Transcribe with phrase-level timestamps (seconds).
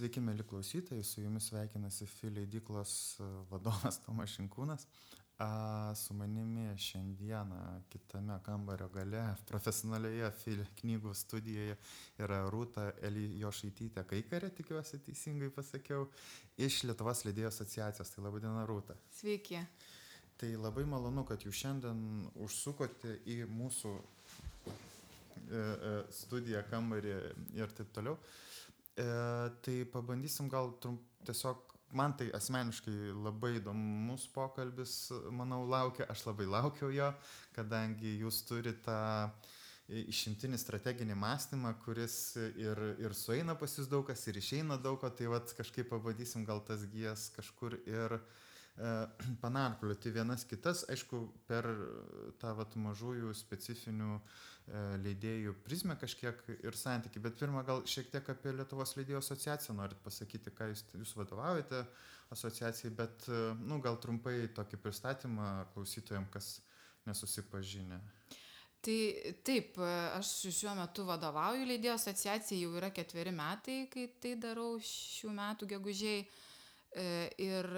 [0.00, 4.86] Sveiki, mėly klausytojai, su jumis sveikinasi FI leidyklos e, vadovas Tomas Šinkūnas.
[5.44, 5.48] A,
[5.92, 7.58] su manimi šiandieną
[7.92, 11.76] kitame kambario gale, profesionalioje FI knygų studijoje
[12.24, 16.08] yra Rūta Elijošaitytė Kaikarė, tikiuosi teisingai pasakiau,
[16.56, 18.16] iš Lietuvos leidėjų asociacijos.
[18.16, 18.96] Tai laba diena, Rūta.
[19.20, 19.60] Sveiki.
[20.40, 27.18] Tai labai malonu, kad jūs šiandien užsukote į mūsų e, e, studiją, kambarį
[27.60, 28.16] ir taip toliau.
[29.00, 29.04] E,
[29.64, 31.62] tai pabandysim gal trump, tiesiog,
[31.96, 34.96] man tai asmeniškai labai įdomus pokalbis,
[35.34, 37.08] manau, laukia, aš labai laukiau jo,
[37.56, 39.00] kadangi jūs turite tą
[39.90, 45.10] išimtinį strateginį mąstymą, kuris ir, ir sueina pas jūs daug kas, ir išeina daug ko,
[45.10, 48.20] tai vad kažkaip pabandysim gal tas gijas kažkur ir
[48.80, 49.08] E,
[49.42, 51.66] panarplioti vienas kitas, aišku, per
[52.40, 54.20] tą vat, mažųjų specifinių
[55.04, 57.22] leidėjų prizmę kažkiek ir santyki.
[57.22, 61.84] Bet pirmą gal šiek tiek apie Lietuvos leidėjų asociaciją norit pasakyti, ką jūs, jūs vadovaujate
[62.30, 66.50] asociacijai, bet, e, nu, gal trumpai tokį pristatymą klausytojams, kas
[67.08, 67.98] nesusipažinę.
[68.80, 69.00] Tai
[69.44, 69.76] taip,
[70.16, 75.68] aš šiuo metu vadovauju leidėjų asociacijai, jau yra ketveri metai, kai tai darau šių metų
[75.74, 76.22] gegužiai.
[76.90, 77.04] E,
[77.38, 77.68] ir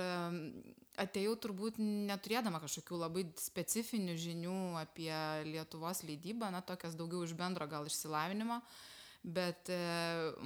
[1.00, 5.12] atėjau turbūt neturėdama kažkokių labai specifinių žinių apie
[5.48, 8.60] Lietuvos leidybą, na, tokias daugiau iš bendro gal išsilavinimo,
[9.22, 9.78] bet e,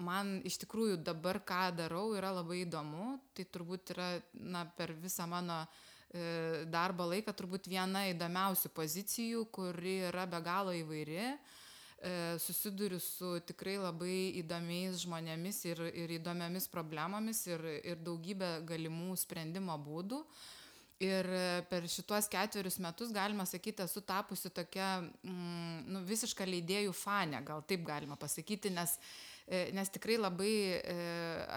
[0.07, 3.17] man iš tikrųjų dabar, ką darau, yra labai įdomu.
[3.35, 4.09] Tai turbūt yra,
[4.39, 10.77] na, per visą mano e, darbo laiką turbūt viena įdomiausių pozicijų, kuri yra be galo
[10.77, 11.33] įvairi
[12.43, 19.79] susiduriu su tikrai labai įdomiais žmonėmis ir, ir įdomiamis problemomis ir, ir daugybę galimų sprendimo
[19.81, 20.21] būdų.
[20.97, 26.95] Ir e, per šituos ketverius metus, galima sakyti, esu tapusi tokia mm, nu, visiška leidėjų
[26.97, 28.95] fane, gal taip galima pasakyti, nes,
[29.45, 30.95] e, nes tikrai labai e,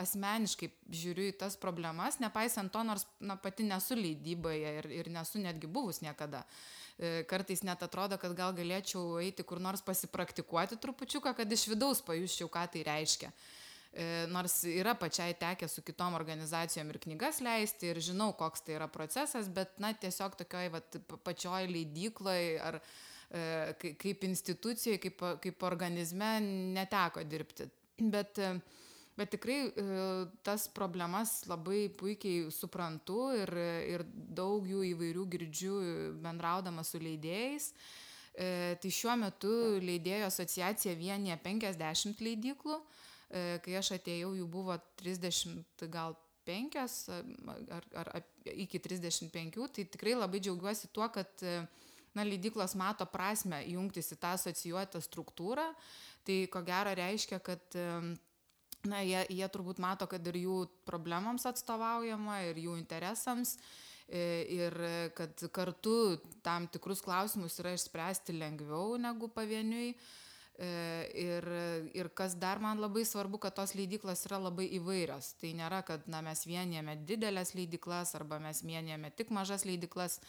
[0.02, 5.40] asmeniškai žiūriu į tas problemas, nepaisant to, nors na, pati nesu leidyboje ir, ir nesu
[5.40, 6.44] netgi buvus niekada.
[7.00, 12.02] E, kartais net atrodo, kad gal galėčiau eiti kur nors pasipraktikuoti trupučiuką, kad iš vidaus
[12.04, 13.30] pajuščiau, ką tai reiškia.
[13.90, 18.76] E, nors yra pačiai tekę su kitom organizacijom ir knygas leisti ir žinau, koks tai
[18.76, 25.66] yra procesas, bet, na, tiesiog tokioj vat, pačioj leidykloje ar e, kaip institucijoje, kaip, kaip
[25.72, 26.36] organizme
[26.76, 27.72] neteko dirbti.
[28.00, 28.44] Bet
[29.19, 29.85] Bet tikrai e,
[30.47, 33.52] tas problemas labai puikiai suprantu ir,
[33.91, 35.80] ir daug jų įvairių girdžiu
[36.24, 37.74] bendraudama su leidėjais.
[38.31, 39.52] E, tai šiuo metu
[39.84, 42.78] leidėjų asociacija vienyje 50 leidyklų.
[42.80, 46.16] E, kai aš atėjau, jų buvo 30 gal
[46.47, 53.03] 5 ar, ar, ar iki 35, tai tikrai labai džiaugiuosi tuo, kad na, leidyklos mato
[53.12, 55.68] prasme jungtis į tą asocijuotą struktūrą.
[56.24, 57.80] Tai ko gero reiškia, kad
[58.88, 63.58] na, jie, jie turbūt mato, kad ir jų problemams atstovaujama, ir jų interesams,
[64.08, 64.76] e, ir
[65.18, 69.94] kad kartu tam tikrus klausimus yra išspręsti lengviau negu pavieniui.
[70.60, 70.70] E,
[71.16, 71.46] ir,
[71.96, 75.32] ir kas dar man labai svarbu, kad tos leidyklos yra labai įvairios.
[75.40, 80.20] Tai nėra, kad na, mes vienijame didelės leidyklas arba mes vienijame tik mažas leidyklas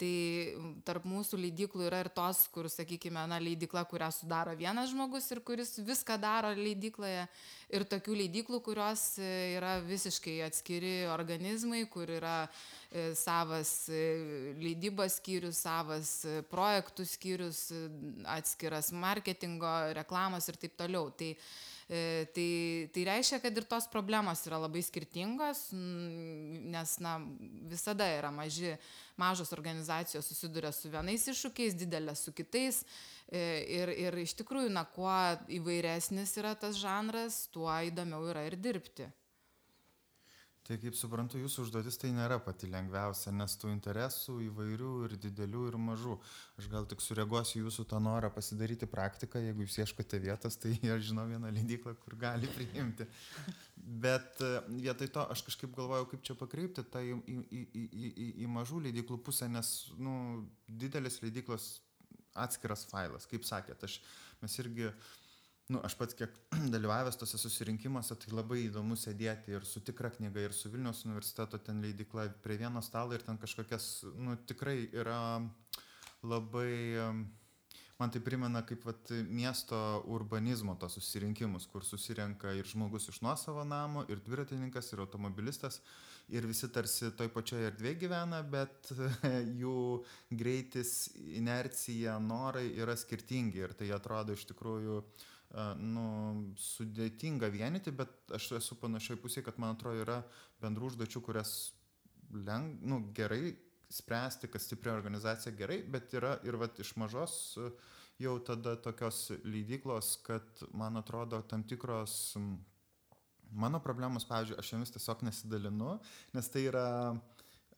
[0.00, 5.26] Tai tarp mūsų leidiklų yra ir tos, kur, sakykime, na, leidikla, kurią sudaro vienas žmogus
[5.34, 7.26] ir kuris viską daro leidikloje.
[7.70, 14.00] Ir tokių leidiklų, kurios e, yra visiškai atskiri organizmai, kur yra e, savas e,
[14.62, 16.14] leidybos skyrius, savas
[16.50, 17.66] projektų skyrius,
[18.38, 21.12] atskiras marketingo, reklamos ir taip toliau.
[21.12, 21.34] Tai,
[21.90, 27.16] tai, tai reiškia, kad ir tos problemos yra labai skirtingos, nes na,
[27.70, 28.76] visada yra maži,
[29.18, 32.84] mažos organizacijos susiduria su vienais iššūkiais, didelės su kitais.
[33.26, 33.42] E,
[33.80, 35.10] ir, ir iš tikrųjų, na, kuo
[35.50, 39.10] įvairesnis yra tas žanras, tuo įdomiau yra ir dirbti.
[40.68, 45.62] Tai kaip suprantu, jūsų užduotis tai nėra pati lengviausia, nes tų interesų įvairių ir didelių
[45.70, 46.16] ir mažų.
[46.60, 51.08] Aš gal tik sureaguosiu jūsų tą norą pasidaryti praktiką, jeigu jūs ieškote vietos, tai aš
[51.08, 53.08] žinau vieną leidyklą, kur gali priimti.
[53.76, 54.52] Bet e,
[54.84, 58.84] vietoj to aš kažkaip galvojau, kaip čia pakreipti tą į, į, į, į, į mažų
[58.90, 60.14] leidyklų pusę, nes nu,
[60.68, 61.72] didelis leidyklos
[62.38, 63.96] atskiras failas, kaip sakėt, aš,
[64.44, 65.08] mes irgi uh,
[65.70, 66.34] nu, aš pats kiek
[66.74, 71.60] dalyvavęs tose susirinkimuose, tai labai įdomu sėdėti ir su tikra knyga, ir su Vilniaus universiteto
[71.62, 75.20] ten leidikla prie vieno stalo ir ten kažkokias, nu, tikrai yra
[76.26, 77.00] labai,
[78.00, 79.78] man tai primena kaip vat, miesto
[80.10, 85.80] urbanizmo tos susirinkimus, kur susirenka ir žmogus iš nuosavo namo, ir dviratininkas, ir automobilistas,
[86.34, 88.90] ir visi tarsi toj pačioje erdvėje gyvena, bet
[89.62, 89.80] jų
[90.34, 95.04] greitis, inercija, norai yra skirtingi ir tai atrodo iš tikrųjų
[95.80, 96.04] nu,
[96.60, 100.20] sudėtinga vienyti, bet aš esu panašiai pusėje, kad man atrodo yra
[100.62, 101.54] bendrų užduočių, kurias
[102.30, 103.56] leng, nu, gerai
[103.90, 107.34] spręsti, kad stipri organizacija gerai, bet yra ir vat, iš mažos
[108.20, 112.36] jau tada tokios leidyklos, kad man atrodo tam tikros
[113.50, 115.96] mano problemos, pavyzdžiui, aš jomis tiesiog nesidalinu,
[116.36, 116.86] nes tai yra,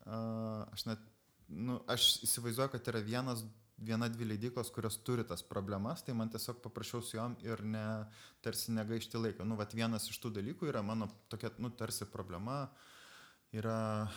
[0.05, 1.01] aš net,
[1.49, 3.45] nu, aš įsivaizduoju, kad yra vienas
[3.77, 7.85] viena dvi leidyklos, kurios turi tas problemas, tai man tiesiog paprašiau su juom ir ne,
[8.45, 9.47] tarsi negaišti laiką.
[9.47, 12.67] Nu, vat vienas iš tų dalykų yra mano tokia, nu, tarsi problema,
[13.55, 14.09] yra,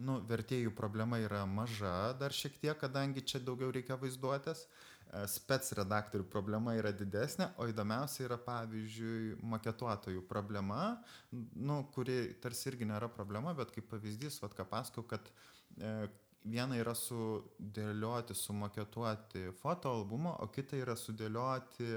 [0.00, 4.66] nu, vertėjų problema yra maža dar šiek tiek, kadangi čia daugiau reikia vaizduotės.
[5.12, 10.96] E, spec redaktorių problema yra didesnė, o įdomiausia yra, pavyzdžiui, maketuotojų problema,
[11.32, 15.28] nu, kuri tarsi irgi nėra problema, bet kaip pavyzdys, vad ką pasakau, kad
[15.76, 16.08] e,
[16.44, 21.88] viena yra sudėlioti, sumaketuoti fotoalbumą, o kita yra sudėlioti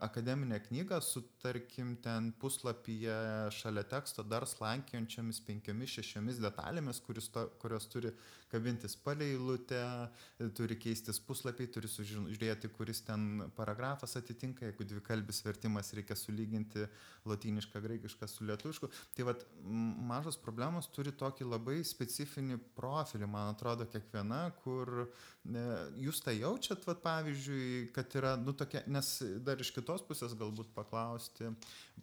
[0.00, 3.16] akademinę knygą su, tarkim, ten puslapyje
[3.50, 7.02] šalia teksto dar slankiojančiamis penkiomis, šešiomis detalėmis,
[7.32, 8.12] to, kurios turi
[8.52, 9.80] kabintis palei eilutę,
[10.56, 16.84] turi keistis puslapiai, turi sužiūrėti, kuris ten paragrafas atitinka, jeigu dvikalbis vertimas reikia sulyginti
[17.28, 18.90] lotynišką, graikišką su lietuvišku.
[19.16, 19.46] Tai vad
[20.12, 25.06] mažos problemos turi tokį labai specifinį profilį, man atrodo, kiekviena, kur
[25.48, 25.64] ne,
[26.04, 29.14] jūs tą jaučiat, vad pavyzdžiui, kad yra, nu tokia, nes
[29.46, 31.50] dar iš kitos pusės galbūt paklausti,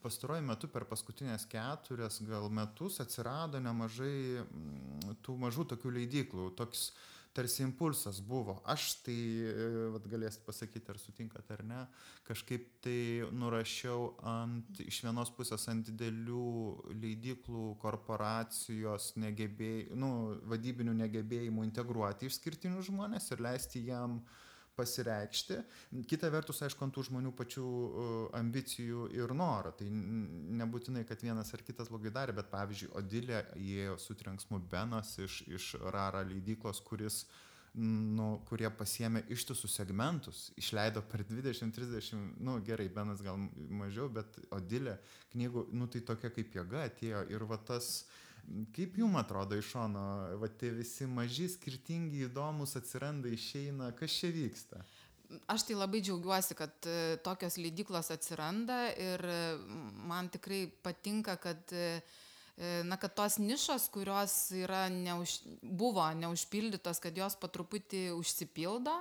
[0.03, 4.43] pastaruoju metu per paskutinės keturias gal metus atsirado nemažai
[5.25, 6.91] tų mažų tokių leidyklų toks
[7.33, 8.57] tarsi impulsas buvo.
[8.65, 11.83] Aš tai, e, vat, galėsit pasakyti, ar sutinkat ar ne,
[12.27, 16.49] kažkaip tai nurašiau ant, iš vienos pusės ant didelių
[17.03, 20.11] leidiklų korporacijos negebėjimų, nu,
[20.51, 24.37] vadybinių negebėjimų integruoti išskirtinius žmonės ir leisti jam uh,
[24.79, 25.57] pasireikšti.
[26.09, 27.65] Kita vertus, aišku, ant tų žmonių pačių
[28.39, 29.73] ambicijų ir noro.
[29.75, 29.89] Tai
[30.61, 35.43] nebūtinai, kad vienas ar kitas blogai darė, bet pavyzdžiui, Odilė įėjo su trenksmu Benas iš,
[35.51, 37.25] iš Rara leidyklos, kuris
[37.79, 43.37] nu, kurie pasiemė ištisus segmentus, išleido per 20-30, nu gerai, Benas gal
[43.83, 44.97] mažiau, bet Odilė
[45.35, 48.17] knygų, nu tai tokia kaip jėga atėjo ir va tas uh,
[48.73, 50.03] Kaip jums atrodo iš šono,
[50.41, 54.81] va tie visi maži, skirtingi, įdomus atsiranda, išeina, kas čia vyksta?
[55.53, 59.41] Aš tai labai džiaugiuosi, kad e, tokios leidyklos atsiranda ir e,
[60.09, 61.99] man tikrai patinka, kad, e,
[62.89, 68.95] na, kad tos nišos, kurios yra neuž, buvo neužpildytos, kad jos po truputį užsipildo.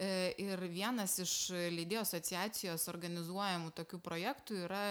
[0.00, 4.84] Ir vienas iš leidėjų asociacijos organizuojamų tokių projektų yra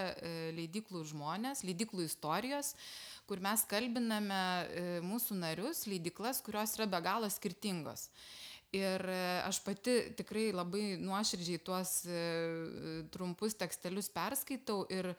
[0.53, 2.75] leidiklų žmonės, leidiklų istorijos
[3.29, 4.35] kur mes kalbiname
[4.73, 8.07] e, mūsų narius, leidiklas, kurios yra be galo skirtingos.
[8.73, 12.23] Ir e, aš pati tikrai labai nuoširdžiai tuos e,
[13.13, 15.11] trumpus tekstelius perskaitau ir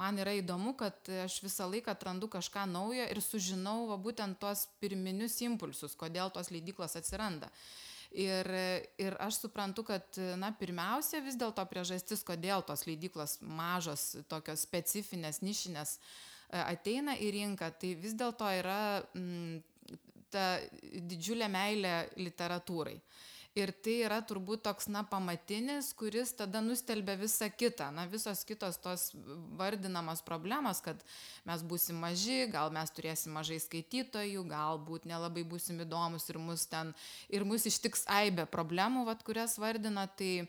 [0.00, 4.64] man yra įdomu, kad aš visą laiką atrandu kažką naujo ir sužinau va, būtent tuos
[4.80, 7.52] pirminius impulsus, kodėl tos leidyklos atsiranda.
[8.08, 8.48] Ir,
[8.96, 15.42] ir aš suprantu, kad, na, pirmiausia, vis dėlto priežastis, kodėl tos leidyklos mažos, tokios specifinės,
[15.44, 19.98] nišinės, uh, E, ateina į rinką, tai vis dėlto yra m, mm,
[20.32, 20.46] ta
[21.10, 22.96] didžiulė meilė literatūrai.
[23.58, 27.88] Ir tai yra turbūt toks, na, pamatinis, kuris tada nustelbia visą kitą.
[27.94, 29.08] Na, visos kitos tos
[29.58, 31.00] vardinamos problemos, kad
[31.48, 36.94] mes būsim maži, gal mes turėsim mažai skaitytojų, galbūt nelabai būsim įdomus ir mus ten,
[37.32, 40.46] ir mus ištiks aibė problemų, vat, kurias vardina, tai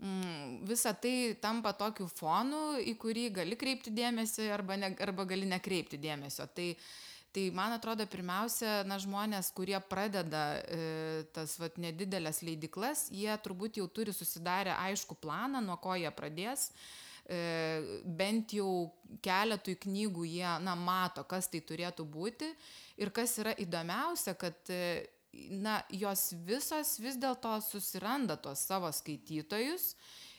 [0.00, 5.46] mm, visa tai tampa tokiu fonu, į kurį gali kreipti dėmesį arba, ne, arba gali
[5.46, 6.48] nekreipti dėmesio.
[6.56, 6.72] Tai,
[7.32, 13.80] tai man atrodo, pirmiausia, na, žmonės, kurie pradeda e, tas vat, nedidelės leidiklas, jie turbūt
[13.80, 16.70] jau turi susidarę aišku planą, nuo ko jie pradės.
[17.28, 17.38] E,
[18.04, 18.88] bent jau
[19.24, 22.48] keletui knygų jie, na, mato, kas tai turėtų būti.
[22.98, 25.04] Ir kas yra įdomiausia, kad e,
[25.52, 29.92] na, jos visos vis dėlto susiranda tuos savo skaitytojus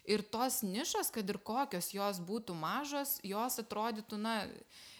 [0.10, 4.36] ir tos nišos, kad ir kokios jos būtų mažos, jos atrodytų, na,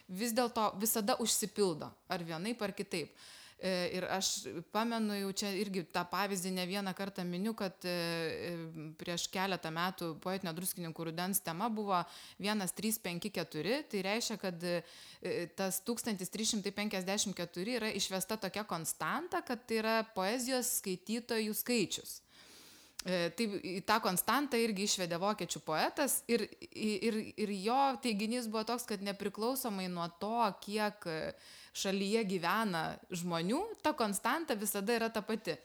[0.10, 3.13] vis dėlto visada užsipildo, ar vienaip ar kitaip.
[3.60, 4.28] E, ir aš
[4.72, 8.51] pamenu jau čia irgi tą pavyzdį ne vieną kartą miniu, kad e, e,
[9.01, 12.00] prieš keletą metų poetinio druskininkų rudens tema buvo
[12.39, 14.63] 1354, tai reiškia, kad
[15.60, 22.22] tas 1354 yra išvesta tokia konstanta, kad tai yra poezijos skaitytojų skaičius.
[23.00, 26.41] Tai į tą konstantą irgi išvedė vokiečių poetas ir,
[26.75, 31.08] ir, ir jo teiginys buvo toks, kad nepriklausomai nuo to, kiek
[31.79, 35.56] šalyje gyvena žmonių, ta konstanta visada yra ta pati.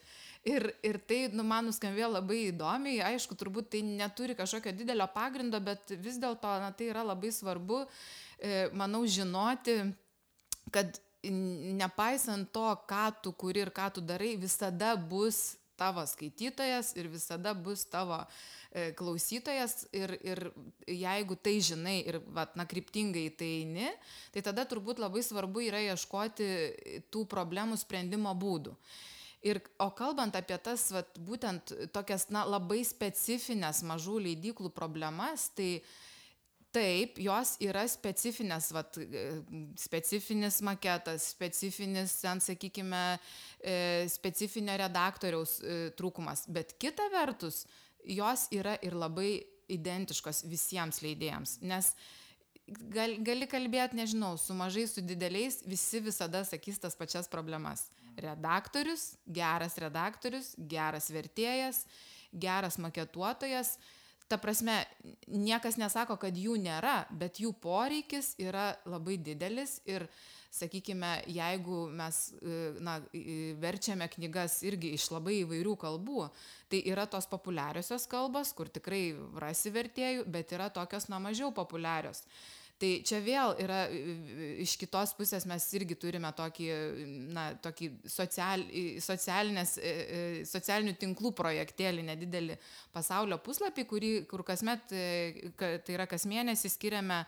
[0.44, 5.56] Ir, ir tai nu, man nuskambėjo labai įdomiai, aišku, turbūt tai neturi kažkokio didelio pagrindo,
[5.64, 7.80] bet vis dėlto tai yra labai svarbu,
[8.36, 9.78] e, manau, žinoti,
[10.70, 17.08] kad nepaisant to, ką tu kuri ir ką tu darai, visada bus tavo skaitytojas ir
[17.12, 18.18] visada bus tavo
[18.72, 20.42] e, klausytojas ir, ir
[20.88, 23.90] jeigu tai žinai ir vat, na, kryptingai tai eini,
[24.34, 26.48] tai tada turbūt labai svarbu yra ieškoti
[27.14, 28.76] tų problemų sprendimo būdų.
[29.44, 35.82] Ir, o kalbant apie tas, vat, būtent tokias, na, labai specifines mažų leidyklų problemas, tai
[36.74, 38.98] taip, jos yra specifinės, vat,
[39.80, 43.04] specifinis maketas, specifinis, ten, sakykime,
[43.62, 43.76] e,
[44.12, 46.46] specifinio redaktoriaus e, trūkumas.
[46.52, 47.64] Bet kita vertus,
[48.04, 49.38] jos yra ir labai
[49.72, 51.58] identiškos visiems leidėjams.
[51.64, 51.94] Nes
[52.92, 57.86] gal, gali kalbėti, nežinau, su mažais, su dideliais, visi visada sakys tas pačias problemas
[58.20, 61.84] redaktorius, geras redaktorius, geras vertėjas,
[62.30, 63.76] geras maketuotojas.
[64.28, 64.78] Ta prasme,
[65.28, 70.06] niekas nesako, kad jų nėra, bet jų poreikis yra labai didelis ir,
[70.54, 72.18] sakykime, jeigu mes
[72.86, 73.00] na,
[73.60, 76.28] verčiame knygas irgi iš labai įvairių kalbų,
[76.72, 79.02] tai yra tos populiariosios kalbos, kur tikrai
[79.42, 82.22] rasi vertėjų, bet yra tokios na mažiau populiarios.
[82.74, 83.84] Tai čia vėl yra
[84.64, 86.66] iš kitos pusės mes irgi turime tokį,
[87.30, 89.92] na, tokį social, e, e,
[90.48, 92.56] socialinių tinklų projektėlį, nedidelį
[92.92, 97.22] pasaulio puslapį, kurį, kur kasmet, e, tai yra kas mėnesį skiriame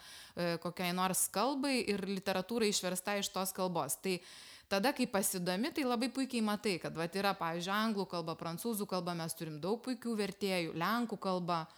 [0.65, 4.01] kokiai nors kalbai ir literatūrai išversta iš tos kalbos.
[4.03, 4.19] Tai
[4.69, 9.15] tada, kai pasidomi, tai labai puikiai matai, kad va, yra, pavyzdžiui, anglų kalba, prancūzų kalba,
[9.15, 11.69] mes turim daug puikių vertėjų, lenkų kalba.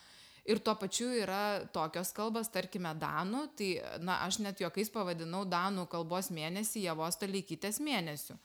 [0.48, 5.84] Ir tuo pačiu yra tokios kalbos, tarkime, danų, tai, na, aš net juokais pavadinau danų
[5.92, 8.38] kalbos mėnesį Javos Talykytės mėnesiu.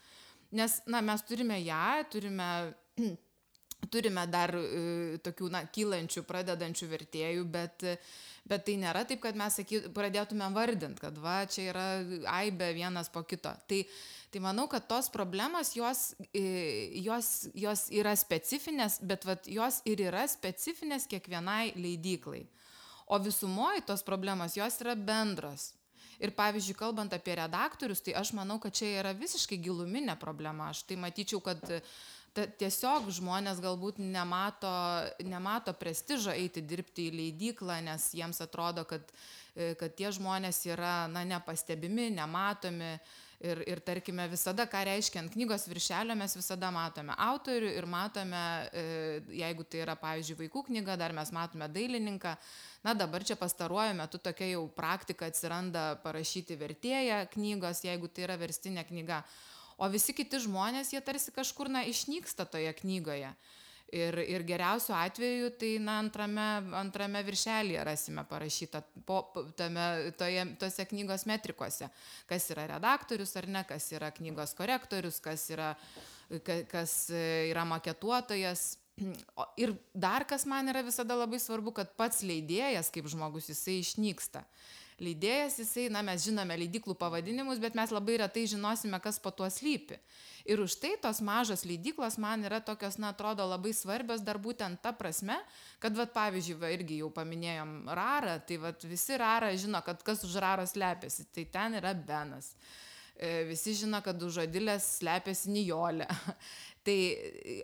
[0.53, 2.49] Nes, na, mes turime ją, turime,
[3.91, 7.85] turime dar e, tokių, na, kylančių, pradedančių vertėjų, bet,
[8.47, 11.87] bet tai nėra taip, kad mes saky, pradėtume vardinti, kad va, čia yra
[12.39, 13.53] aibė vienas po kito.
[13.67, 13.83] Tai,
[14.33, 15.99] Tai manau, kad tos problemos, jos,
[17.05, 22.41] jos, jos yra specifinės, bet vat, jos ir yra specifinės kiekvienai leidyklai.
[23.13, 25.67] O visumoji tos problemos, jos yra bendros.
[26.17, 30.71] Ir pavyzdžiui, kalbant apie redaktorius, tai aš manau, kad čia yra visiškai giluminė problema.
[30.73, 31.61] Aš tai matyčiau, kad
[32.33, 34.73] ta, tiesiog žmonės galbūt nemato,
[35.23, 39.11] nemato prestižo eiti dirbti į leidyklą, nes jiems atrodo, kad,
[39.53, 42.97] kad tie žmonės yra na, nepastebimi, nematomi
[43.43, 48.39] Ir, ir tarkime, visada, ką reiškia ant knygos viršelio, mes visada matome autorių ir matome,
[48.71, 48.83] e,
[49.35, 52.37] jeigu tai yra, pavyzdžiui, vaikų knyga, dar mes matome dailininką.
[52.87, 58.39] Na dabar čia pastaruoju metu tokia jau praktika atsiranda parašyti vertėją knygos, jeigu tai yra
[58.39, 59.19] verstinė knyga.
[59.77, 63.33] O visi kiti žmonės, jie tarsi kažkur, na, išnyksta toje knygoje.
[63.93, 66.45] Ir, ir geriausiu atveju tai na, antrame,
[66.79, 69.19] antrame viršelėje rasime parašytą po,
[69.59, 71.91] tame, toje, tose knygos metrikose,
[72.29, 75.75] kas yra redaktorius ar ne, kas yra knygos korektorius, kas yra,
[76.71, 78.71] kas yra maketuotojas.
[79.61, 84.41] Ir dar kas man yra visada labai svarbu, kad pats leidėjas kaip žmogus jisai išnyksta.
[85.01, 89.49] Leidėjas jisai, na mes žinome leidiklų pavadinimus, bet mes labai retai žinosime, kas po tuo
[89.49, 89.97] slypi.
[90.45, 94.81] Ir už tai tos mažos leidyklos man yra tokios, na, atrodo labai svarbios dar būtent
[94.83, 95.37] ta prasme,
[95.79, 100.25] kad, va, pavyzdžiui, va, irgi jau paminėjom rarą, tai va, visi rarą žino, kad kas
[100.27, 102.53] už raros slepiasi, tai ten yra Benas.
[103.15, 106.09] E, visi žino, kad už žodilės slepiasi Nijolė.
[106.85, 106.97] tai,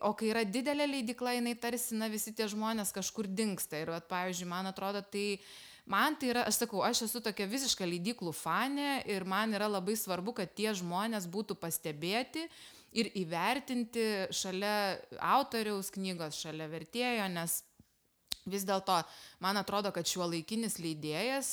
[0.05, 3.81] o kai yra didelė leidikla, jinai tarsi, na, visi tie žmonės kažkur dinksta.
[3.83, 5.41] Ir, va, pavyzdžiui, man atrodo, tai
[5.89, 9.97] man tai yra, aš sakau, aš esu tokia visiška leidiklų fane ir man yra labai
[9.97, 12.45] svarbu, kad tie žmonės būtų pastebėti
[12.97, 14.99] ir įvertinti šalia
[15.35, 17.59] autoriaus knygos, šalia vertėjo, nes
[18.49, 19.01] vis dėlto
[19.43, 21.51] man atrodo, kad šiuo laikinis leidėjas,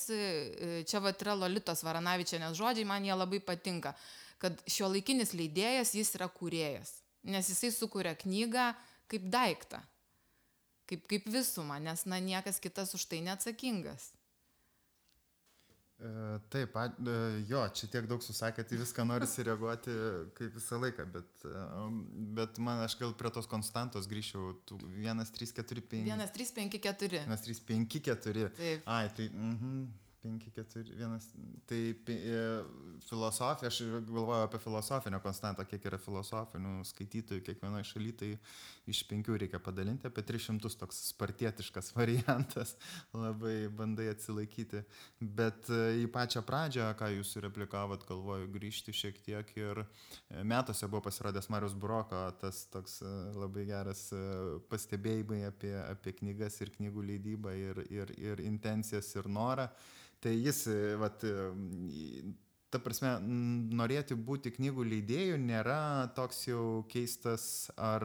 [0.89, 3.93] čia va yra Lolitos Varanavičianės žodžiai, man jie labai patinka,
[4.43, 8.71] kad šiuo laikinis leidėjas jis yra kūrėjas, nes jisai sukuria knygą
[9.11, 9.81] kaip daiktą,
[10.89, 14.16] kaip, kaip visumą, nes na, niekas kitas už tai neatsakingas.
[15.97, 17.13] E, taip, e,
[17.49, 19.95] jo, čia tiek daug susakėt, į viską norisi reaguoti
[20.37, 21.63] kaip visą laiką, bet, e,
[22.37, 24.53] bet man aš gal prie tos konstantos grįžčiau.
[24.77, 26.11] 1, 3, 4, 5.
[26.13, 27.23] 1, 3, 5, 4.
[27.25, 28.51] 1, 3, 5, 4.
[28.61, 28.91] Taip.
[28.97, 29.31] Ai, tai...
[29.33, 29.87] Mm -hmm.
[30.27, 31.19] 5, 4, 1.
[31.67, 32.63] Tai e,
[33.09, 38.31] filosofija, aš galvoju apie filosofinę konstantą, kiek yra filosofinių skaitytojų kiekvienoje šalyje, tai
[38.91, 42.75] iš 5 reikia padalinti, apie 300 toks spartietiškas variantas,
[43.15, 44.83] labai bandai atsilaikyti.
[45.21, 50.91] Bet e, į pačią pradžią, ką jūs replikavot, galvoju grįžti šiek tiek ir e, metuose
[50.91, 52.99] buvo pasirodęs Marius Broko, tas toks
[53.37, 54.09] labai geras
[54.71, 59.69] pastebėjimai apie, apie knygas ir knygų leidybą ir, ir, ir intencijas ir norą.
[60.27, 60.65] Tai jis,
[60.99, 61.23] vat,
[62.75, 63.13] ta prasme,
[63.79, 67.45] norėti būti knygų leidėjų nėra toks jau keistas
[67.79, 68.03] ar,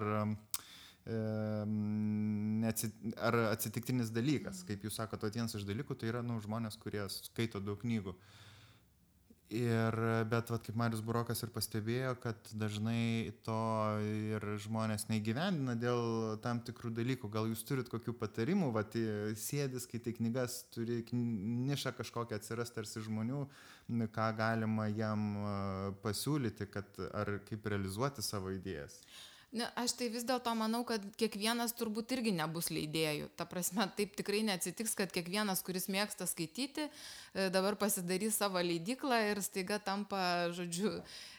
[3.17, 4.61] ar atsitiktinis dalykas.
[4.69, 8.13] Kaip jūs sakote, vienas iš dalykų tai yra nu, žmonės, kurie skaito daug knygų.
[9.51, 9.95] Ir,
[10.31, 13.57] bet, vat, kaip Marius Burokas ir pastebėjo, kad dažnai to
[14.07, 17.27] ir žmonės neįgyvendina dėl tam tikrų dalykų.
[17.33, 18.95] Gal jūs turit kokių patarimų, vat,
[19.35, 23.41] sėdis, kai tai knygas turi nišą kažkokią atsiras tarsi žmonių,
[24.15, 25.27] ką galima jam
[26.05, 29.01] pasiūlyti, kad ar kaip realizuoti savo idėjas.
[29.51, 33.25] Ne, aš tai vis dėlto manau, kad kiekvienas turbūt irgi nebus leidėjų.
[33.35, 39.17] Ta prasme, taip tikrai neatsitiks, kad kiekvienas, kuris mėgsta skaityti, e, dabar pasidarys savo leidiklą
[39.33, 40.21] ir staiga tampa,
[40.55, 40.93] žodžiu,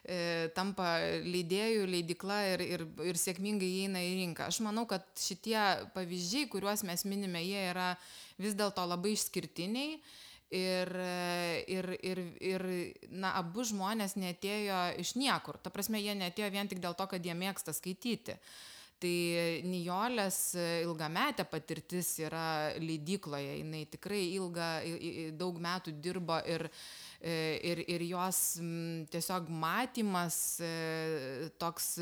[0.05, 0.91] e, tampa
[1.25, 4.51] leidėjų leidikla ir, ir, ir sėkmingai įeina į rinką.
[4.53, 5.57] Aš manau, kad šitie
[5.97, 7.95] pavyzdžiai, kuriuos mes minime, jie yra
[8.37, 9.97] vis dėlto labai išskirtiniai
[10.53, 10.93] ir,
[11.67, 12.67] ir, ir, ir
[13.11, 15.59] na, abu žmonės netėjo iš niekur.
[15.63, 18.39] Ta prasme, jie netėjo vien tik dėl to, kad jie mėgsta skaityti.
[19.03, 19.15] Tai
[19.67, 20.53] Nijolės
[20.85, 24.69] ilgametė patirtis yra leidykloje, jinai tikrai ilgą,
[25.41, 26.69] daug metų dirbo ir,
[27.19, 28.45] ir, ir jos
[29.11, 30.39] tiesiog matymas
[31.59, 31.97] toks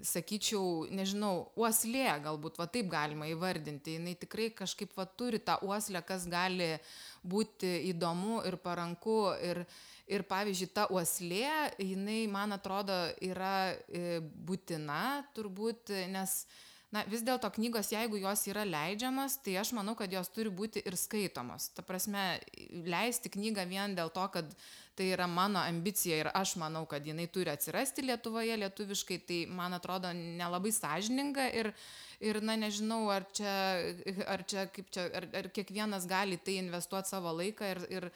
[0.00, 3.98] sakyčiau, nežinau, uoslė, galbūt va taip galima įvardinti.
[3.98, 6.76] Jis tikrai kažkaip va turi tą uoslę, kas gali
[7.22, 9.32] būti įdomu ir paranku.
[9.42, 9.62] Ir,
[10.10, 11.46] ir pavyzdžiui, ta uoslė,
[11.78, 16.42] jinai, man atrodo, yra e, būtina turbūt, nes
[16.92, 20.82] na vis dėlto knygos jeigu jos yra leidžiamos tai aš manau kad jos turi būti
[20.84, 22.22] ir skaitomos ta prasme
[22.84, 24.52] leisti knygą vien dėl to kad
[24.98, 29.72] tai yra mano ambicija ir aš manau kad jinai turi atsirasti lietuvoje lietuviškai tai man
[29.78, 31.72] atrodo nelabai sąžininga ir
[32.22, 33.54] ir na nežinau ar čia
[34.30, 38.10] ar čia kaip čia ar ar kiekvienas gali tai investuot savo laiką ir ir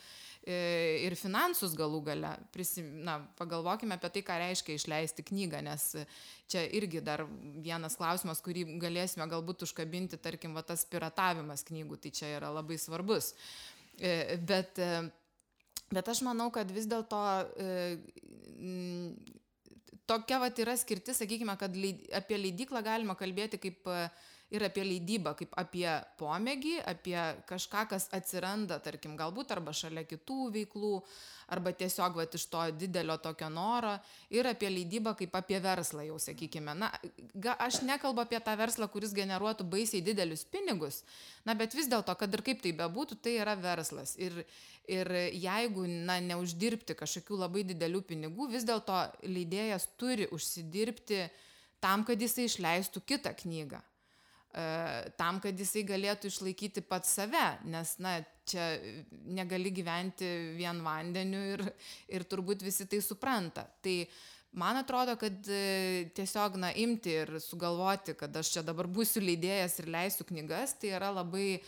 [0.47, 2.29] E, ir finansus galų gale.
[2.55, 5.89] Prisim, na, pagalvokime apie tai, ką reiškia išleisti knygą, nes
[6.47, 7.25] čia irgi dar
[7.65, 12.79] vienas klausimas, kurį galėsime galbūt užkabinti, tarkim, va, tas piratavimas knygų, tai čia yra labai
[12.79, 13.33] svarbus.
[13.99, 15.03] E, bet, e,
[15.91, 17.25] bet aš manau, kad vis dėlto
[20.07, 23.91] tokia va yra skirti, sakykime, kad leid, apie leidyklą galima kalbėti kaip
[24.55, 25.89] ir apie leidybą kaip apie
[26.21, 27.17] pomėgį, apie
[27.49, 30.93] kažką, kas atsiranda, tarkim, galbūt arba šalia kitų veiklų,
[31.51, 33.97] arba tiesiog vat, iš to didelio tokio noro,
[34.31, 36.77] ir apie leidybą kaip apie verslą, jau sakykime.
[36.79, 36.93] Na,
[37.35, 41.03] ga, aš nekalbu apie tą verslą, kuris generuotų baisiai didelius pinigus,
[41.47, 44.15] na, bet vis dėlto, kad ir kaip tai bebūtų, tai yra verslas.
[44.23, 44.45] Ir,
[44.87, 51.25] ir jeigu, na, neuždirbti kažkokių labai didelių pinigų, vis dėlto leidėjas turi užsidirbti
[51.83, 53.83] tam, kad jisai išleistų kitą knygą.
[54.57, 58.77] E, tam, kad jisai galėtų išlaikyti pats save, nes, na, čia
[59.37, 61.65] negali gyventi vien vandeniu ir,
[62.09, 63.67] ir turbūt visi tai supranta.
[63.85, 63.97] Tai
[64.57, 69.81] man atrodo, kad e, tiesiog, na, imti ir sugalvoti, kad aš čia dabar būsiu leidėjas
[69.83, 71.61] ir leisiu knygas, tai yra labai e,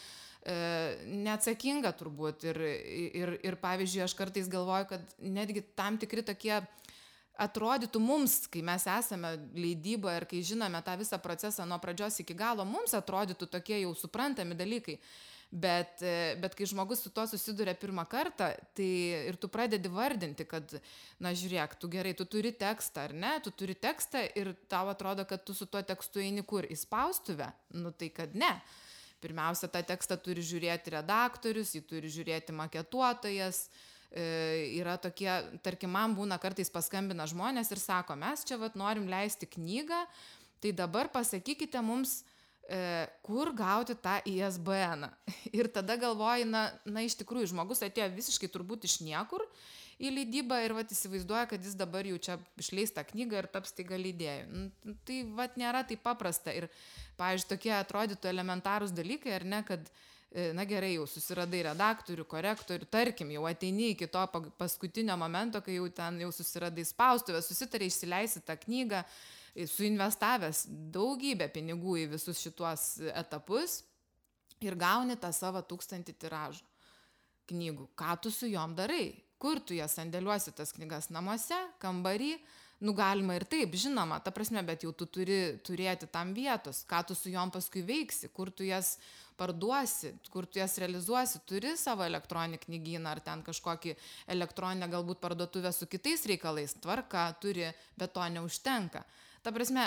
[1.12, 2.48] neatsakinga turbūt.
[2.48, 2.62] Ir,
[3.20, 6.62] ir, ir pavyzdžiui, aš kartais galvoju, kad netgi tam tikri tokie
[7.38, 12.36] atrodytų mums, kai mes esame leidyba ir kai žinome tą visą procesą nuo pradžios iki
[12.36, 14.98] galo, mums atrodytų tokie jau suprantami dalykai.
[15.48, 16.02] Bet,
[16.42, 18.88] bet kai žmogus su tuo susiduria pirmą kartą, tai
[19.30, 20.74] ir tu pradedi vardinti, kad,
[21.24, 25.24] na žiūrėk, tu gerai, tu turi tekstą ar ne, tu turi tekstą ir tau atrodo,
[25.24, 27.48] kad tu su tuo tekstu eini kur į spaustuvę,
[27.80, 28.58] nu tai kad ne.
[29.24, 35.28] Pirmiausia, tą tekstą turi žiūrėti redaktorius, jį turi žiūrėti maketuotojas, uh, E, yra tokie,
[35.62, 40.00] tarkim, man būna kartais paskambina žmonės ir sako, mes čia vat norim leisti knygą,
[40.64, 42.22] tai dabar pasakykite mums,
[42.68, 45.10] e, kur gauti tą ISBN.
[45.58, 49.44] Ir tada galvoji, na, na iš tikrųjų, žmogus atėjo visiškai turbūt iš niekur
[49.98, 53.72] į leidybą ir vat įsivaizduoja, kad jis dabar jau čia išleis tą knygą ir taps
[53.74, 54.44] taiga leidėjų.
[54.52, 56.54] Nu, tai vat nėra taip paprasta.
[56.54, 56.68] Ir,
[57.18, 59.96] pavyzdžiui, tokie atrodytų elementarūs dalykai, ar ne, kad E,
[60.52, 64.24] na gerai, jau susiradai redaktorių, korektorių, tarkim, jau ateini iki to
[64.60, 69.00] paskutinio momento, kai jau ten jau susiradai spaustuvę, susitarai išsileisi tą knygą,
[69.54, 73.82] e, suinvestavęs daugybę pinigų į visus šituos etapus
[74.60, 76.64] ir gauni tą savo tūkstantį tiražą.
[77.48, 82.34] knygų, ką tu su juom darai, kur tu jas sandėliuosi tas knygas namuose, kambarį,
[82.80, 87.02] nu galima ir taip, žinoma, ta prasme, bet jau tu turi turėti tam vietos, ką
[87.08, 88.96] tu su juom paskui veiksi, kur tu jas
[89.38, 93.94] parduosi, kur tu jas realizuosi, turi savo elektroninį knygyną ar ten kažkokį
[94.34, 99.04] elektroninę galbūt parduotuvę su kitais reikalais, tvarka turi, bet to neužtenka.
[99.42, 99.86] Ta prasme,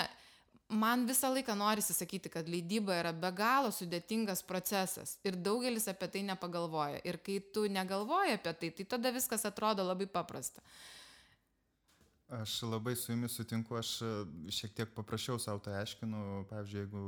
[0.72, 6.08] man visą laiką norisi sakyti, kad leidyba yra be galo sudėtingas procesas ir daugelis apie
[6.12, 7.02] tai nepagalvoja.
[7.08, 10.64] Ir kai tu negalvoji apie tai, tai tada viskas atrodo labai paprasta.
[12.32, 14.06] Aš labai su jumis sutinku, aš e,
[14.56, 17.02] šiek tiek paprašiau savo tai aiškinu, pavyzdžiui, jeigu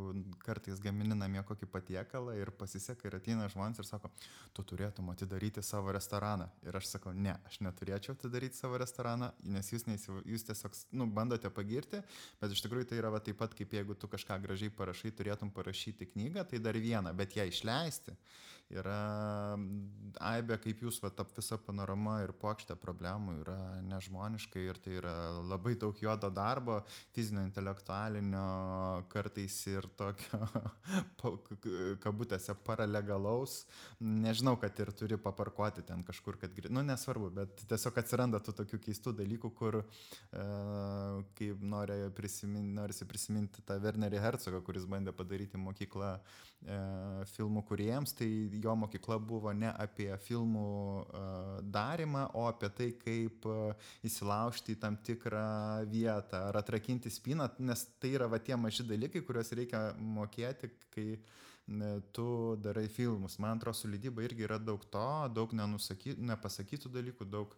[0.44, 4.10] kartais gamini namie kokį patiekalą ir pasiseka ir ateina žmonės ir sako,
[4.52, 6.50] tu turėtum atidaryti savo restoraną.
[6.68, 10.20] Ir aš sakau, ne, aš neturėčiau atidaryti savo restoraną, nes jūs, neįsiv...
[10.28, 12.02] jūs tiesiog, nu, bandote pagirti,
[12.42, 15.54] bet iš tikrųjų tai yra va, taip pat, kaip jeigu tu kažką gražiai parašai, turėtum
[15.56, 18.18] parašyti knygą, tai dar vieną, bet ją išleisti
[18.72, 19.56] yra
[20.24, 25.13] aibė, kaip jūs, va, ta visa panorama ir pokštė problemų yra nežmoniška ir tai yra
[25.48, 26.80] labai daug juodo darbo,
[27.14, 28.44] fizinio, intelektualinio,
[29.12, 30.40] kartais ir tokio,
[32.04, 33.62] kabutėse, paralegalaus.
[34.00, 38.80] Nežinau, kad ir turi paparkuoti ten kažkur, kad, nu nesvarbu, bet tiesiog atsiranda tų tokių
[38.88, 40.46] keistų dalykų, kur, e,
[41.38, 46.80] kaip nori prisiminti, norisi prisiminti tą Wernerį Herzogą, kuris bandė padaryti mokyklą e,
[47.34, 48.28] filmų kuriejams, tai
[48.62, 50.66] jo mokykla buvo ne apie filmų
[51.74, 53.46] darymą, o apie tai, kaip
[54.06, 55.44] įsilaužti į tam tikrą
[55.90, 61.08] vietą ar atrakinti spyną, nes tai yra va tie maži dalykai, kuriuos reikia mokėti, kai
[62.12, 63.38] tu darai filmus.
[63.38, 67.54] Man atrodo, su lydyba irgi yra daug to, daug nepasakytų dalykų, daug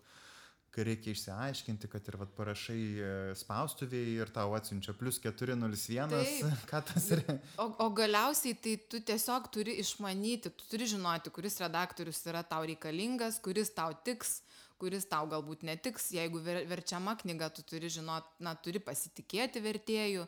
[0.76, 6.50] kai reikia išsiaiškinti, kad ir vat, parašai e, spaustuvėje ir tau atsiunčia plus 401, Taip.
[6.70, 7.38] ką tas yra.
[7.62, 12.66] O, o galiausiai tai tu tiesiog turi išmanyti, tu turi žinoti, kuris redaktorius yra tau
[12.68, 14.42] reikalingas, kuris tau tiks
[14.80, 20.26] kuris tau galbūt netiks, jeigu ver, verčiama knyga, tu turi žinot, na, turi pasitikėti vertėjų,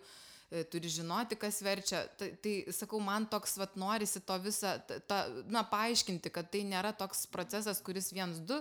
[0.48, 2.06] E, turi žinoti, kas verčia.
[2.16, 5.18] Tai, tai sakau, man toks, vat, norisi to visą, ta,
[5.52, 8.56] na, paaiškinti, kad tai nėra toks procesas, kuris viens, du,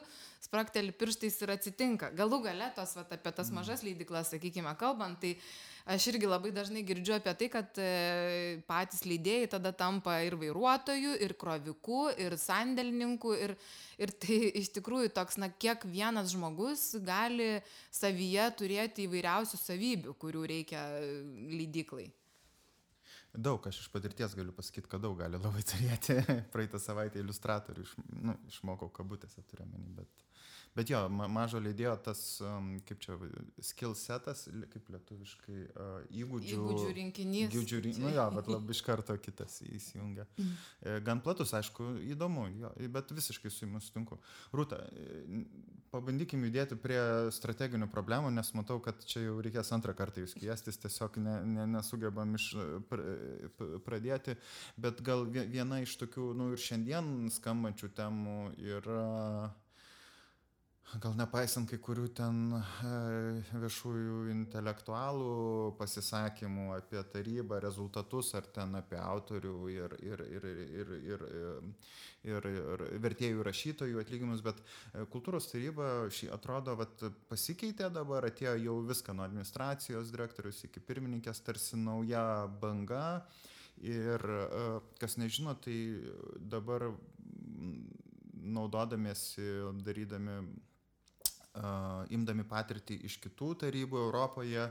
[0.47, 2.11] sprakteli pirštais ir atsitinka.
[2.15, 3.59] Galų gale tos, vat, apie tas mm.
[3.59, 5.35] mažas leidiklas, sakykime, kalbant, tai
[5.87, 7.89] aš irgi labai dažnai girdžiu apie tai, kad e,
[8.67, 13.55] patys leidėjai tada tampa ir vairuotojų, ir krovikų, ir sandėlininkų, ir,
[13.99, 17.57] ir tai iš tikrųjų toks, na, kiek vienas žmogus gali
[17.93, 20.87] savyje turėti įvairiausių savybių, kurių reikia
[21.51, 22.07] leidiklai.
[23.37, 26.15] Daug, aš iš patirties galiu pasakyti, kad daug gali labai turėti.
[26.53, 30.26] Praeitą savaitę iliustratorių iš, nu, išmokau kabutėse turiu menį, bet
[30.77, 32.19] Bet jo, ma mažo leidėjo tas,
[32.85, 33.15] kaip čia,
[33.65, 35.63] skill setas, kaip lietuviškai,
[36.21, 36.59] įgūdžių.
[36.59, 37.49] Įgūdžių rinkinys.
[37.49, 38.03] Įgūdžių rinkinys.
[38.05, 40.27] Nu jo, bet labai iš karto kitas įsijungia.
[40.37, 40.53] Mm.
[41.07, 44.19] Gan platus, aišku, įdomu, jo, bet visiškai su jumis sutinku.
[44.53, 45.41] Rūta, e,
[45.89, 47.01] pabandykim judėti prie
[47.33, 51.69] strateginių problemų, nes matau, kad čia jau reikės antrą kartą jūs kviestis, tiesiog ne, ne,
[51.73, 52.51] nesugebam iš
[53.87, 54.37] pradėti,
[54.77, 59.07] bet gal viena iš tokių, nu ir šiandien skambančių temų yra
[60.95, 62.61] gal nepaisant kai kurių ten e,
[63.59, 71.25] viešųjų intelektualų pasisakymų apie tarybą, rezultatus ar ten apie autorių ir, ir, ir, ir, ir,
[72.31, 78.55] ir, ir vertėjų rašytojų atlyginimus, bet e, kultūros taryba šį atrodo vat, pasikeitė dabar, atėjo
[78.63, 83.25] jau viską nuo administracijos direktorius iki pirmininkės, tarsi nauja banga.
[83.83, 84.63] Ir e,
[85.03, 85.75] kas nežino, tai
[86.39, 86.87] dabar
[88.47, 89.43] naudodamiesi,
[89.83, 90.39] darydami
[92.13, 94.69] imdami patirtį iš kitų tarybų Europoje,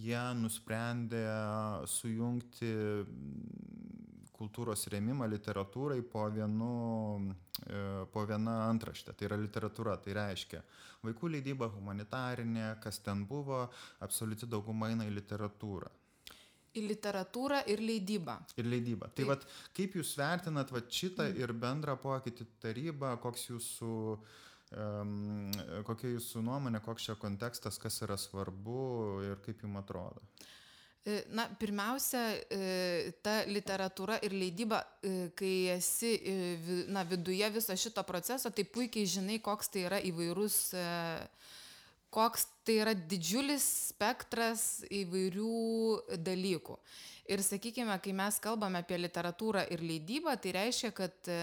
[0.00, 1.24] jie nusprendė
[1.86, 2.72] sujungti
[4.34, 7.32] kultūros rėmimą literatūrai po, vienu,
[7.64, 9.14] e, po viena antraštė.
[9.14, 10.62] Tai yra literatūra, tai reiškia
[11.04, 13.64] vaikų leidyba, humanitarinė, kas ten buvo,
[14.04, 15.92] absoliuti dauguma eina į literatūrą.
[16.74, 18.34] Į literatūrą ir leidybą.
[18.58, 19.12] Ir leidybą.
[19.14, 19.44] Tai vat,
[19.76, 21.36] kaip jūs vertinat vat, šitą mm.
[21.38, 24.40] ir bendrą pokytį tarybą, koks jūsų uh,
[25.86, 28.82] Kokia jūsų nuomonė, koks čia kontekstas, kas yra svarbu
[29.26, 30.22] ir kaip jums atrodo?
[31.04, 36.14] E, na, pirmiausia, e, ta literatūra ir leidyba, e, kai esi
[36.88, 40.56] na, viduje viso šito proceso, tai puikiai žinai, koks tai yra įvairus,
[42.14, 46.78] koks tai yra didžiulis spektras įvairių dalykų.
[47.24, 51.38] Ir sakykime, kai mes kalbame apie literatūrą ir leidybą, tai reiškia, kad e,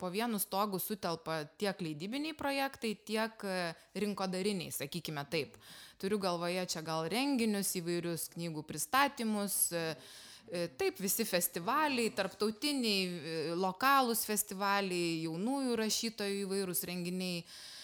[0.00, 3.60] po vienu stogu sutelpa tiek leidybiniai projektai, tiek e,
[4.02, 5.54] rinkodariniai, sakykime taip.
[6.02, 15.20] Turiu galvoje čia gal renginius, įvairius knygų pristatymus, e, taip, visi festivaliai, tarptautiniai, lokalūs festivaliai,
[15.28, 17.78] jaunųjų rašytojų įvairūs renginiai, e,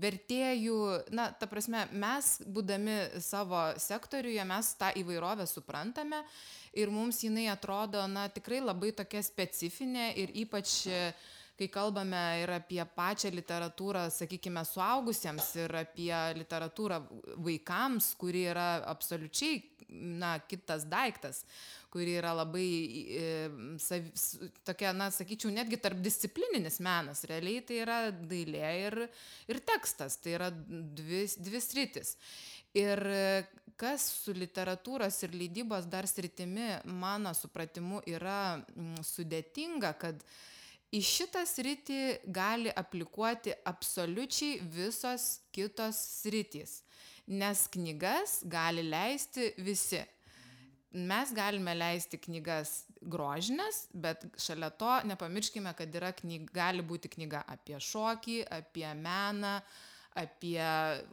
[0.00, 0.78] vertėjų,
[1.12, 6.22] na, ta prasme, mes, būdami savo sektoriuje, mes tą įvairovę suprantame
[6.72, 10.80] ir mums jinai atrodo, na, tikrai labai tokia specifinė ir ypač
[11.58, 16.98] kai kalbame ir apie pačią literatūrą, sakykime, suaugusiems ir apie literatūrą
[17.46, 19.62] vaikams, kuri yra absoliučiai
[19.94, 21.44] na, kitas daiktas,
[21.92, 22.68] kuri yra labai,
[23.14, 23.26] e,
[23.82, 24.08] sav,
[24.66, 27.22] tokia, na, sakyčiau, netgi tarp disciplininis menas.
[27.30, 28.98] Realiai tai yra dailė ir,
[29.50, 32.16] ir tekstas, tai yra dvi, dvi sritis.
[32.74, 32.98] Ir
[33.78, 38.58] kas su literatūros ir leidybos dar sritimi, mano supratimu, yra
[39.06, 40.26] sudėtinga, kad
[40.94, 42.00] į šitą sritį
[42.34, 46.82] gali aplikuoti absoliučiai visos kitos sritys
[47.26, 50.02] nes knygas gali leisti visi.
[50.94, 57.80] Mes galime leisti knygas grožinės, bet šalia to nepamirškime, kad knyga, gali būti knyga apie
[57.82, 59.56] šokį, apie meną,
[60.14, 60.62] apie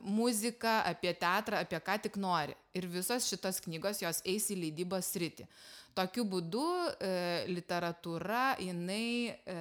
[0.01, 2.55] muziką, apie teatrą, apie ką tik nori.
[2.77, 5.47] Ir visos šitos knygos jos eis į leidybos sritį.
[5.97, 6.65] Tokiu būdu
[7.03, 7.09] e,
[7.51, 9.57] literatūra, jinai e,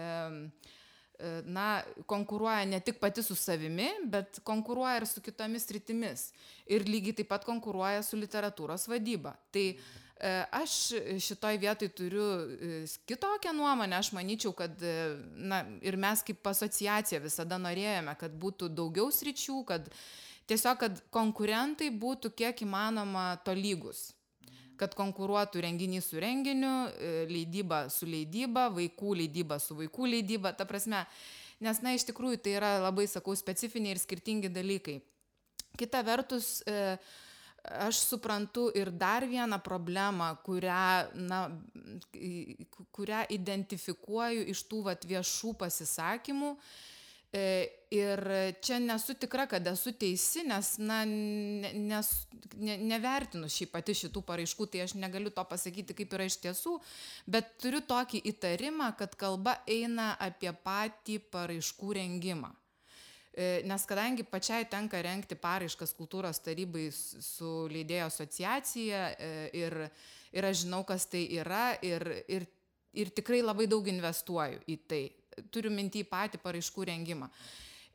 [1.44, 1.66] na,
[2.06, 6.28] konkuruoja ne tik pati su savimi, bet konkuruoja ir su kitomis rytimis.
[6.70, 9.34] Ir lygiai taip pat konkuruoja su literatūros vadyba.
[9.50, 9.78] Tai e,
[10.52, 13.96] aš šitoj vietoj turiu e, kitokią nuomonę.
[13.96, 19.62] Aš manyčiau, kad e, na, ir mes kaip asociacija visada norėjome, kad būtų daugiau sričių,
[19.68, 19.88] kad
[20.50, 24.10] tiesiog, kad konkurentai būtų kiek įmanoma tolygus
[24.80, 30.64] kad konkuruotų renginys su renginiu, e, leidyba su leidyba, vaikų leidyba su vaikų leidyba, ta
[30.64, 31.02] prasme,
[31.60, 35.00] nes, na, iš tikrųjų tai yra labai, sakau, specifiniai ir skirtingi dalykai.
[35.76, 36.96] Kita vertus, e,
[37.86, 41.40] aš suprantu ir dar vieną problemą, kurią, na,
[42.92, 46.54] kurią identifikuoju iš tų vat, viešų pasisakymų
[47.32, 48.20] E, ir
[48.58, 52.08] čia nesu tikra, kad esu teisi, nes, na, nes,
[52.58, 56.74] ne, nevertinu šiaip pati šitų paraiškų, tai aš negaliu to pasakyti, kaip yra iš tiesų,
[57.30, 62.50] bet turiu tokį įtarimą, kad kalba eina apie patį paraiškų rengimą.
[63.30, 69.76] E, nes kadangi pačiai tenka renkti paraiškas kultūros tarybai su leidėjo asociacija e, ir,
[70.34, 72.48] ir aš žinau, kas tai yra ir, ir,
[72.90, 75.02] ir tikrai labai daug investuoju į tai
[75.54, 77.30] turiu minty patį paraiškų rengimą.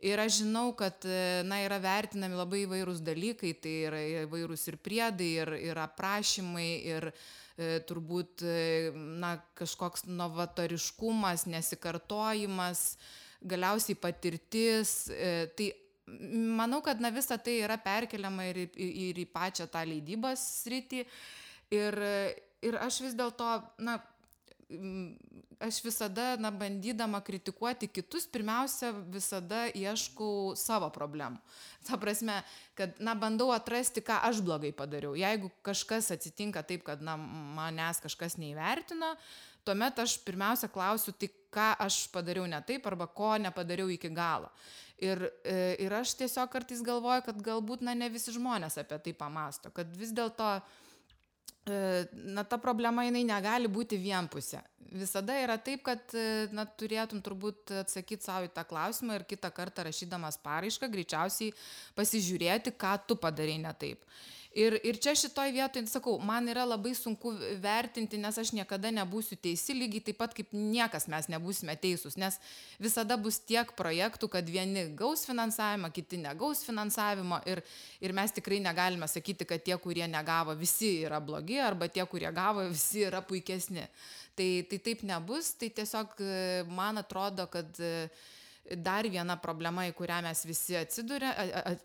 [0.05, 1.05] Ir aš žinau, kad
[1.47, 7.07] na, yra vertinami labai įvairūs dalykai, tai yra įvairūs ir priedai, ir, ir aprašymai, ir
[7.09, 8.57] e, turbūt e,
[8.93, 12.83] na, kažkoks novatoriškumas, nesikartojimas,
[13.41, 15.07] galiausiai patirtis.
[15.09, 15.71] E, tai
[16.05, 21.05] manau, kad na, visa tai yra perkeliama ir, ir, ir į pačią tą leidybos sritį.
[21.73, 21.97] Ir,
[22.65, 23.47] ir aš vis dėlto,
[23.81, 23.97] na,
[25.59, 31.41] aš visada, na, bandydama kritikuoti kitus, pirmiausia, visada ieškau savo problemų.
[31.87, 32.39] Ta prasme,
[32.77, 35.15] kad, na, bandau atrasti, ką aš blogai padariau.
[35.17, 39.15] Jeigu kažkas atsitinka taip, kad, na, manęs kažkas neįvertino,
[39.65, 44.51] tuomet aš pirmiausia klausiu, tai ką aš padariau ne taip arba ko nepadariau iki galo.
[45.01, 49.13] Ir, e, ir aš tiesiog kartais galvoju, kad galbūt, na, ne visi žmonės apie tai
[49.17, 50.55] pamasto, kad vis dėlto
[51.65, 54.59] E, na, ta problema jinai negali būti vienpusė.
[54.95, 56.13] Visada yra taip, kad
[56.53, 61.55] na, turėtum turbūt atsakyti savo į tą klausimą ir kitą kartą rašydamas paraišką greičiausiai
[61.97, 64.05] pasižiūrėti, ką tu padarai ne taip.
[64.55, 69.35] Ir, ir čia šitoj vietoj, sakau, man yra labai sunku vertinti, nes aš niekada nebūsiu
[69.35, 72.37] teisi, lygiai taip pat kaip niekas mes nebūsime teisūs, nes
[72.79, 77.59] visada bus tiek projektų, kad vieni gaus finansavimą, kiti negaus finansavimo ir,
[77.99, 82.31] ir mes tikrai negalime sakyti, kad tie, kurie negavo, visi yra blogi arba tie, kurie
[82.31, 83.83] gavo, visi yra puikesni.
[84.39, 86.15] Tai, tai taip nebus, tai tiesiog
[86.71, 87.75] man atrodo, kad
[88.81, 91.31] dar viena problema, į kurią mes visi atsiduria,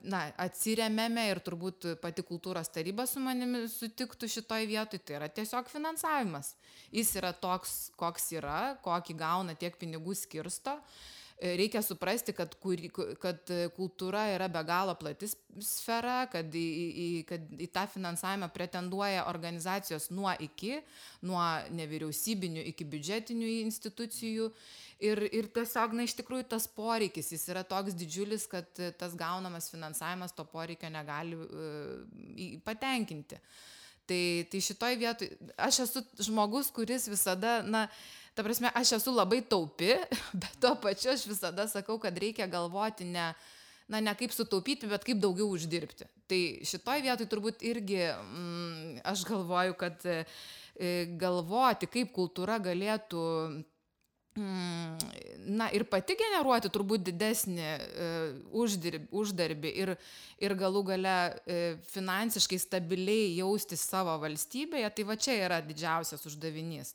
[0.09, 5.69] na, atsiriamėme ir turbūt pati kultūros taryba su manimi sutiktų šitoj vietoj, tai yra tiesiog
[5.73, 6.55] finansavimas.
[6.95, 10.79] Jis yra toks, koks yra, kokį gauna tiek pinigų skirsto.
[10.81, 15.29] Uh, reikia suprasti, kad, kuri, kad kultūra yra be galo plati
[15.65, 16.67] sfera, kad į,
[17.05, 20.77] į, kad į tą finansavimą pretenduoja organizacijos nuo iki,
[21.27, 21.43] nuo
[21.77, 24.51] nevyriausybinių iki biudžetinių institucijų.
[25.01, 28.69] Ir, ir tiesiog, na, iš tikrųjų tas poreikis, jis yra toks didžiulis, kad
[29.01, 33.41] tas gaunamas finansavimas to poreikio negali uh, patenkinti.
[34.11, 37.87] Tai, tai šitoj vietoj aš esu žmogus, kuris visada, na,
[38.35, 39.95] ta prasme, aš esu labai taupi,
[40.43, 43.31] bet tuo pačiu aš visada sakau, kad reikia galvoti ne,
[43.91, 46.09] na, ne kaip sutaupyti, bet kaip daugiau uždirbti.
[46.31, 46.41] Tai
[46.71, 50.23] šitoj vietoj turbūt irgi mm, aš galvoju, kad e,
[51.21, 53.25] galvoti, kaip kultūra galėtų
[54.39, 55.05] mm,
[55.59, 58.11] na ir pati generuoti turbūt didesnį e,
[58.63, 59.97] uždirb, uždarbį ir,
[60.39, 66.95] ir galų gale e, finansiškai stabiliai jaustis savo valstybėje, tai va čia yra didžiausias uždavinys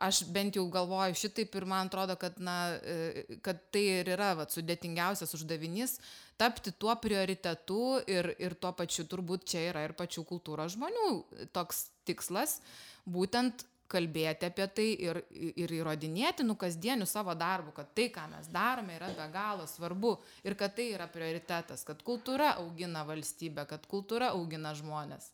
[0.00, 4.32] aš bent jau galvoju šitaip ir man atrodo, kad, na, e, kad tai ir yra
[4.38, 5.98] vat, sudėtingiausias uždavinys
[6.40, 11.10] tapti tuo prioritetu ir, ir tuo pačiu turbūt čia yra ir pačių kultūros žmonių
[11.52, 12.60] toks tikslas,
[13.04, 18.48] būtent kalbėti apie tai ir, ir įrodinėti, nu, kasdieniu savo darbu, kad tai, ką mes
[18.54, 20.14] darome, yra be galo svarbu
[20.46, 25.32] ir kad tai yra prioritetas, kad kultūra augina valstybę, kad kultūra augina žmonės.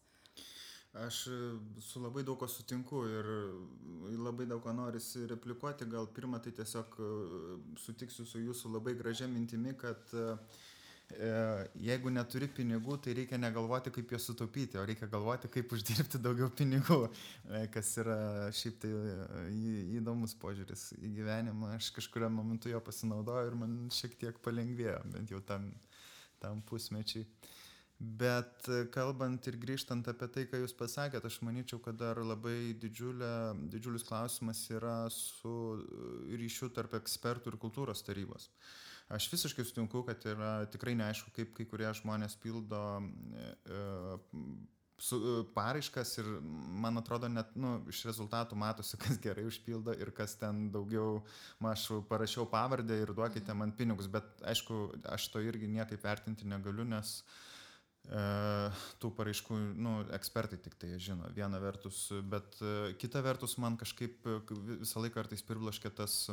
[1.04, 1.30] Aš e,
[1.80, 3.26] su labai daug ko sutinku ir
[4.16, 5.88] labai daug ko norisi replikuoti.
[5.92, 7.08] Gal pirmą tai tiesiog e,
[7.82, 10.24] sutiksiu su jūsų labai gražia mintimi, kad e,
[11.86, 16.48] jeigu neturi pinigų, tai reikia negalvoti, kaip juos sutaupyti, o reikia galvoti, kaip uždirbti daugiau
[16.50, 17.02] pinigų,
[17.74, 18.16] kas yra
[18.56, 18.94] šiaip tai
[20.00, 21.74] įdomus požiūris į gyvenimą.
[21.76, 25.68] Aš kažkurio momentu jo pasinaudoju ir man šiek tiek palengvėjo, bent jau tam,
[26.42, 27.28] tam pusmečiai.
[27.98, 32.74] Bet e, kalbant ir grįžtant apie tai, ką Jūs pasakėt, aš manyčiau, kad dar labai
[32.76, 38.50] didžiulė, didžiulis klausimas yra su e, ryšiu tarp ekspertų ir kultūros tarybos.
[39.08, 43.80] Aš visiškai sutinku, kad yra tikrai neaišku, kaip kai kurie žmonės pildo e,
[45.00, 45.22] su,
[45.56, 46.30] paraiškas ir
[46.84, 51.22] man atrodo net nu, iš rezultatų matosi, kas gerai užpildo ir kas ten daugiau,
[51.64, 54.84] ma, aš parašiau pavardę ir duokite man pinigus, bet aišku,
[55.16, 57.44] aš to irgi niekaip vertinti negaliu, nes uh, E,
[58.06, 64.26] tų paraiškų, nu, ekspertai tik tai žino, viena vertus, bet e, kita vertus man kažkaip
[64.26, 64.36] e,
[64.78, 66.28] visą laiką kartais priblaškė tas,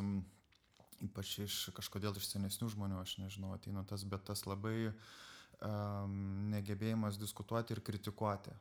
[1.02, 6.14] ypač iš kažkodėl iš senesnių žmonių, aš nežinau, ateina tas, bet tas labai um,
[6.54, 8.54] negebėjimas diskutuoti ir kritikuoti.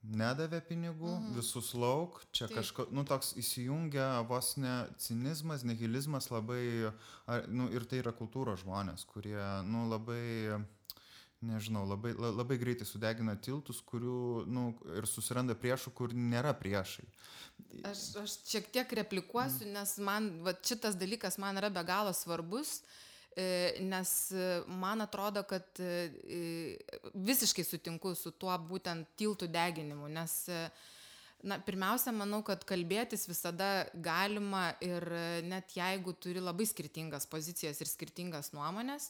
[0.00, 1.34] Nedavė pinigų, mhm.
[1.36, 2.56] visus lauk, čia Taip.
[2.62, 6.88] kažko, nu, toks įsijungia vos ne cinizmas, nihilizmas labai,
[7.28, 9.36] ar, nu, ir tai yra kultūros žmonės, kurie,
[9.68, 10.62] nu, labai
[11.44, 14.64] nežinau, labai, labai greitai sudegina tiltus, kurių, nu,
[14.96, 17.06] ir susiranda priešų, kur nėra priešai.
[17.88, 19.72] Aš, aš šiek tiek replikuosiu, mm.
[19.78, 22.80] nes man va, šitas dalykas man yra be galo svarbus,
[23.32, 24.14] e, nes
[24.68, 26.76] man atrodo, kad e,
[27.14, 30.42] visiškai sutinku su tuo būtent tiltų deginimu, nes
[31.40, 35.06] Na, pirmiausia, manau, kad kalbėtis visada galima ir
[35.48, 39.08] net jeigu turi labai skirtingas pozicijas ir skirtingas nuomonės,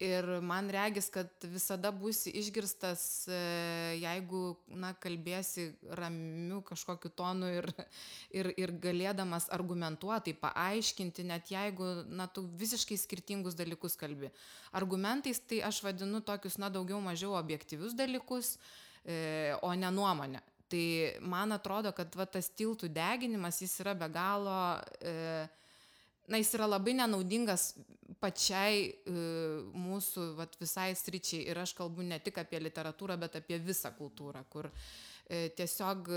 [0.00, 3.40] Ir man regis, kad visada būsi išgirstas, e,
[4.00, 5.66] jeigu, na, kalbėsi
[5.98, 7.68] ramiu kažkokiu tonu ir,
[8.32, 14.32] ir, ir galėdamas argumentuotai paaiškinti, net jeigu, na, tu visiškai skirtingus dalykus kalbi.
[14.72, 18.54] Argumentais tai aš vadinu tokius, na, daugiau mažiau objektyvius dalykus,
[19.04, 20.40] e, o ne nuomonę.
[20.72, 20.84] Tai
[21.20, 24.60] man atrodo, kad va, tas tiltų deginimas, jis yra be galo...
[25.04, 25.48] E,
[26.30, 27.72] na, jis yra labai nenaudingas
[28.20, 29.14] pačiai e,
[29.74, 31.46] mūsų vat, visai sričiai.
[31.50, 36.10] Ir aš kalbu ne tik apie literatūrą, bet apie visą kultūrą, kur e, tiesiog,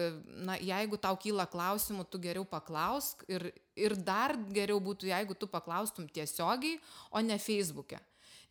[0.48, 3.50] na, jeigu tau kyla klausimų, tu geriau paklausk ir,
[3.80, 6.80] ir dar geriau būtų, jeigu tu paklaustum tiesiogiai,
[7.12, 8.02] o ne Facebook'e.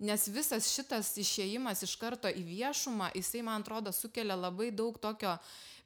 [0.02, 5.36] Nes visas šitas išėjimas iš karto į viešumą, jisai, man atrodo, sukelia labai daug tokio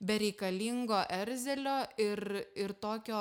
[0.00, 2.22] bereikalingo erzelio ir,
[2.56, 3.20] ir tokio,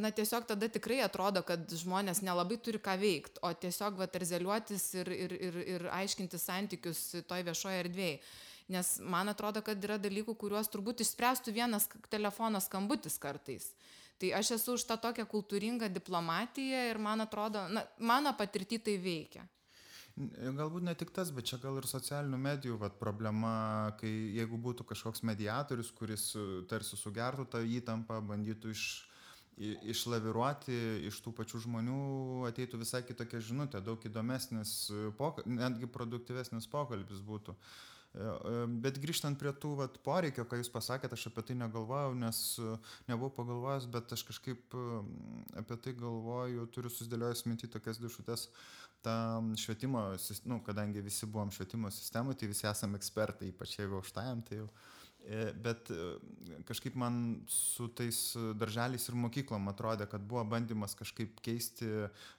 [0.00, 4.86] na tiesiog tada tikrai atrodo, kad žmonės nelabai turi ką veikti, o tiesiog va terzeliuotis
[5.02, 8.18] ir, ir, ir, ir aiškinti santykius toj viešoje erdvėje.
[8.72, 13.74] Nes man atrodo, kad yra dalykų, kuriuos turbūt išspręstų vienas telefono skambutis kartais.
[14.16, 18.96] Tai aš esu už tą tokią kultūringą diplomatiją ir man atrodo, na, mano patirtį tai
[19.02, 19.44] veikia.
[20.14, 23.54] Galbūt ne tik tas, bet čia gal ir socialinių medijų vat, problema,
[23.98, 28.84] kai jeigu būtų kažkoks mediatorius, kuris e, tarsi sugertų tą įtampą, bandytų iš,
[29.94, 30.76] išlaviruoti
[31.10, 31.98] iš tų pačių žmonių,
[32.50, 37.58] ateitų visai kitokia žinutė, daug įdomesnis, e, netgi produktyvesnis pokalbis būtų.
[37.58, 42.38] Uh, Bet grįžtant prie tų vat, poreikio, ką jūs pasakėte, aš apie tai negalvojau, nes
[42.62, 42.76] e,
[43.08, 45.00] nebuvau pagalvojęs, bet aš kažkaip e,
[45.58, 48.46] apie tai galvoju, turiu susidėliojęs minti tokias dušutės,
[49.04, 49.16] tą
[49.60, 50.06] švietimo,
[50.50, 54.68] nu, kadangi visi buvom švietimo sistemai, tai visi esame ekspertai, ypač jeigu aukštajam, tai jau
[55.24, 55.96] E, bet e,
[56.68, 57.14] kažkaip man
[57.48, 58.18] su tais
[58.60, 61.88] darželiais ir mokyklom atrodė, kad buvo bandymas kažkaip keisti,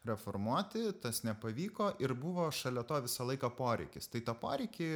[0.05, 4.09] reformuoti, tas nepavyko ir buvo šalia to visą laiką poreikis.
[4.13, 4.89] Tai tą poreikį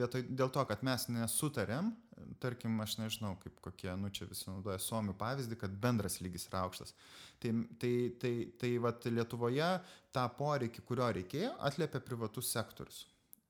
[0.00, 1.92] vietoj dėl to, kad mes nesutarėm,
[2.42, 6.64] tarkim, aš nežinau, kaip kokie, nu čia visi naudoja Suomių pavyzdį, kad bendras lygis yra
[6.66, 6.94] aukštas.
[7.42, 7.52] Tai,
[7.82, 7.92] tai,
[8.22, 9.70] tai, tai vat, Lietuvoje
[10.14, 13.04] tą poreikį, kurio reikėjo, atliepia privatus sektorius.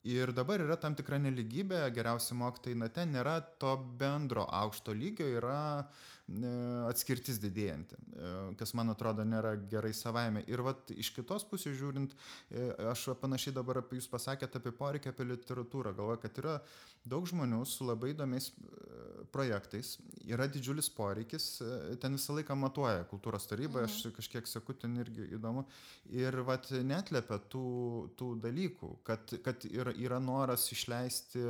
[0.09, 5.27] Ir dabar yra tam tikra neligybė, geriausi mokytojai, na ten nėra to bendro aukšto lygio,
[5.41, 5.87] yra e,
[6.29, 10.43] atskirtis didėjanti, e, kas man atrodo nėra gerai savaime.
[10.51, 12.13] Ir vat iš kitos pusės žiūrint,
[12.51, 16.59] e, aš panašiai dabar apie jūs pasakėte apie poreikį, apie literatūrą, galvoju, kad yra
[17.09, 18.51] daug žmonių su labai įdomiais
[19.33, 19.97] projektais,
[20.29, 21.49] yra didžiulis poreikis,
[22.01, 23.89] ten visą laiką matuoja kultūros taryba, mhm.
[23.89, 25.65] aš kažkiek seku ten irgi įdomu,
[26.13, 27.67] ir vat netlepia tų,
[28.21, 31.45] tų dalykų, kad, kad yra, yra noras išleisti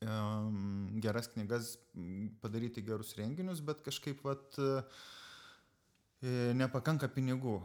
[0.00, 1.76] geras knygas,
[2.42, 4.58] padaryti gerus renginius, bet kažkaip vat,
[6.22, 7.60] e, nepakanka pinigų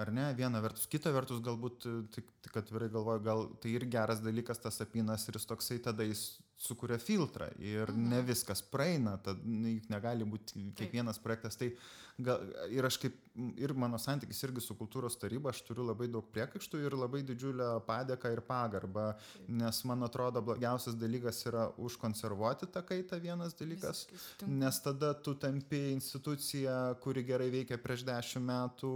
[0.00, 0.32] ar ne?
[0.34, 0.86] Viena vertus.
[0.90, 5.38] Kita vertus galbūt tik tik atvirai galvoju gal tai ir geras dalykas tas apynas ir
[5.38, 8.08] jis toksai tada jis sukuria filtrą ir mhm.
[8.12, 11.58] ne viskas praeina tad nu, juk negali būt kiekvienas projektas.
[11.60, 11.72] Tai
[12.18, 13.16] gal ir aš kaip
[13.58, 17.66] ir mano santykis irgi su kultūros taryba aš turiu labai daug priekaištų ir labai didžiulę
[17.88, 19.08] padėką ir pagarbą
[19.48, 24.06] nes man atrodo blogiausias dalykas yra užkonservuoti tą kaitą vienas dalykas
[24.46, 28.94] nes tada tu tampi institucija kuri gerai veikė prieš dešim metų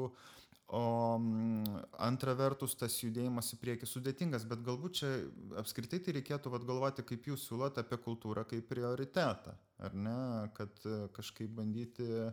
[0.68, 5.12] o mm, antra vertus tas judėjimas į priekį sudėtingas bet galbūt čia
[5.60, 10.18] apskritai tai reikėtų vat galvoti kaip jūs siūlot apie kultūrą kaip prioritetą ar ne?
[10.58, 12.28] Kad e, kažkaip bandyti e,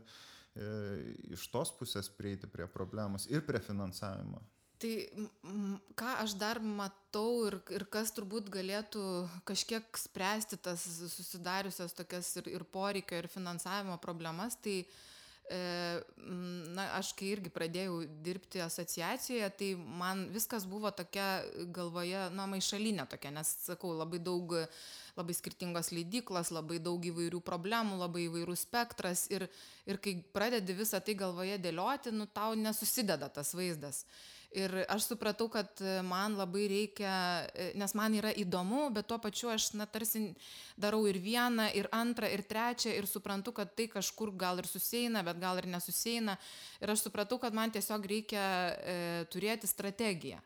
[1.36, 4.43] iš tos pusės prieiti prie problemos ir prie finansavimo.
[4.83, 4.91] Tai
[5.95, 9.03] ką aš dar matau ir, ir kas turbūt galėtų
[9.47, 10.83] kažkiek spręsti tas
[11.15, 14.97] susidariusias tokias ir, ir poreikio, ir finansavimo problemas, tai uh,
[15.45, 21.43] na, aš kai irgi pradėjau dirbti asociacijoje, tai man viskas buvo tokia
[21.75, 24.55] galvoje, na, maišalinė tokia, nes, sakau, labai daug,
[25.15, 29.45] labai skirtingos leidyklos, labai daug įvairių problemų, labai įvairių spektras ir,
[29.85, 34.05] ir kai pradedi visą tai galvoje dėlioti, nu, tau nesusideda tas vaizdas.
[34.55, 37.11] Ir aš supratau, kad man labai reikia,
[37.75, 40.29] nes man yra įdomu, bet tuo pačiu aš, na, tarsi
[40.79, 45.25] darau ir vieną, ir antrą, ir trečią, ir suprantu, kad tai kažkur gal ir susieina,
[45.27, 46.37] bet gal ir nesusieina.
[46.79, 48.95] Ir aš supratau, kad man tiesiog reikia e,
[49.33, 50.39] turėti strategiją.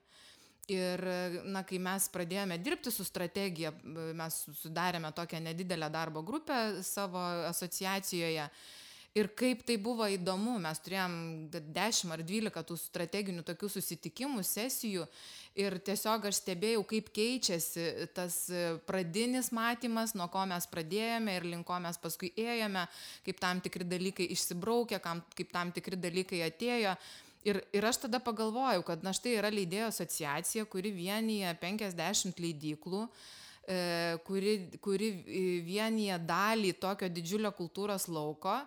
[0.70, 1.05] Ir,
[1.49, 3.72] na, kai mes pradėjome dirbti su strategija,
[4.18, 8.49] mes sudarėme tokią nedidelę darbo grupę savo asociacijoje
[9.18, 11.14] ir kaip tai buvo įdomu mes turėjom
[11.74, 15.05] dešim ar dvylika tų strateginių tokių susitikimų sesijų.
[15.60, 18.38] Ir tiesiog aš stebėjau kaip keičiasi tas
[18.88, 22.86] pradinis matymas nuo ko mes pradėjome ir link ko mes paskui ėjome
[23.26, 26.93] kaip tam tikri dalykai išsibraukė kaip tam tikri dalykai atėjo.
[27.47, 33.05] Ir ir aš tada pagalvojau kad na štai yra leidėjų asociacija kuri vienija penkiasdešimt leidyklų
[33.07, 35.12] e, kuri, kuri
[35.64, 38.60] vienyje dalį tokio didžiulio kultūros lauko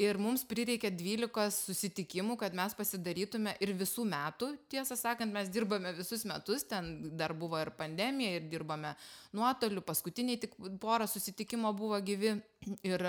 [0.00, 4.50] ir mums prireikė dvylikos susitikimų kad mes pasidarytume ir visų metų.
[4.72, 8.94] Tiesą sakant mes dirbame visus metus ten dar buvo ir pandemija ir dirbame
[9.36, 12.36] nuotoliu paskutiniai tik pora susitikimo buvo gyvi.
[12.82, 13.02] Ir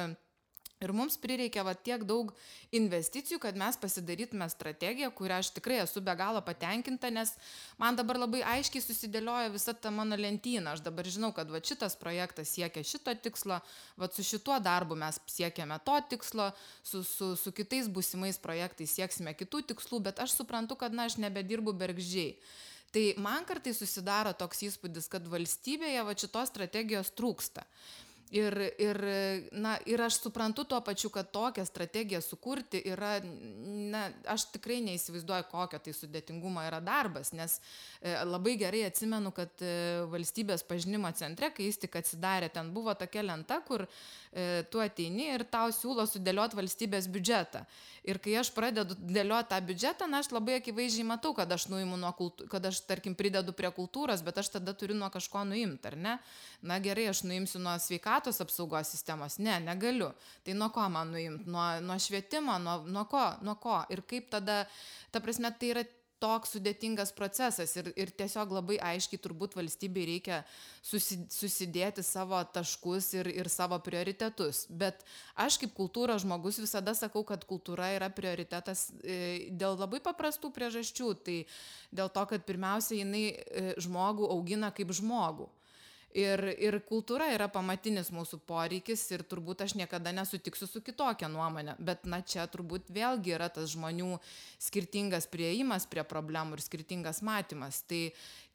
[0.86, 2.30] Ir mums prireikė va tiek daug
[2.76, 7.32] investicijų, kad mes pasidarytume strategiją, kurią aš tikrai esu be galo patenkinta, nes
[7.82, 10.76] man dabar labai aiškiai susidėlioja visa ta mano lentyna.
[10.76, 13.58] Aš dabar žinau, kad va šitas projektas siekia šito tikslo,
[13.98, 16.52] va su šituo darbu mes siekiame to tikslo,
[16.84, 21.18] su, su, su kitais būsimais projektais sieksime kitų tikslų, bet aš suprantu, kad na aš
[21.24, 22.38] nebedirbu bergždžiai.
[22.96, 27.66] Tai man kartai susidaro toks įspūdis, kad valstybėje va šitos strategijos trūksta.
[28.34, 28.98] Ir, ir,
[29.54, 35.46] na, ir aš suprantu tuo pačiu, kad tokią strategiją sukurti yra, na, aš tikrai neįsivaizduoju,
[35.52, 37.60] kokio tai sudėtingumo yra darbas, nes
[38.02, 39.76] e, labai gerai atsimenu, kad e,
[40.10, 45.30] valstybės pažinimo centre, kai jis tik atsidarė, ten buvo tokia lenta, kur e, tu ateini
[45.36, 47.62] ir tau siūlo sudėlioti valstybės biudžetą.
[48.10, 51.98] Ir kai aš pradedu dėlioti tą biudžetą, na, aš labai akivaizdžiai matau, kad aš nuimu
[52.02, 55.94] nuo kultūros, kad aš, tarkim, pridedu prie kultūros, bet aš tada turiu nuo kažko nuimti,
[55.94, 56.18] ar ne?
[56.66, 59.40] Na gerai, aš nuimsiu nuo sveikatos sveikatos apsaugos sistemos?
[59.40, 60.14] Ne negaliu.
[60.44, 61.46] Tai nuo ko man nuimt?
[61.48, 63.84] Nuo nuo švietimo nuo nuo ko nuo ko?
[63.90, 64.66] Ir kaip tada
[65.12, 65.84] ta prasme tai yra
[66.20, 70.46] toks sudėtingas procesas ir ir tiesiog labai aiškiai turbūt valstybei reikia
[70.82, 74.66] susi susidėti savo taškus ir ir savo prioritetus.
[74.70, 75.04] Bet
[75.36, 81.14] aš kaip kultūros žmogus visada sakau kad kultūra yra prioritetas e, dėl labai paprastų priežasčių.
[81.26, 81.38] Tai
[81.92, 85.50] dėl to kad pirmiausia jinai e, žmogų augina kaip žmogų
[86.16, 91.76] ir ir kultūra yra pamatinis mūsų poreikis ir turbūt aš niekada nesutiksiu su kitokia nuomone.
[91.80, 94.16] Bet na čia turbūt vėlgi yra tas žmonių
[94.62, 97.82] skirtingas priėjimas prie problemų ir skirtingas matymas.
[97.90, 98.02] Tai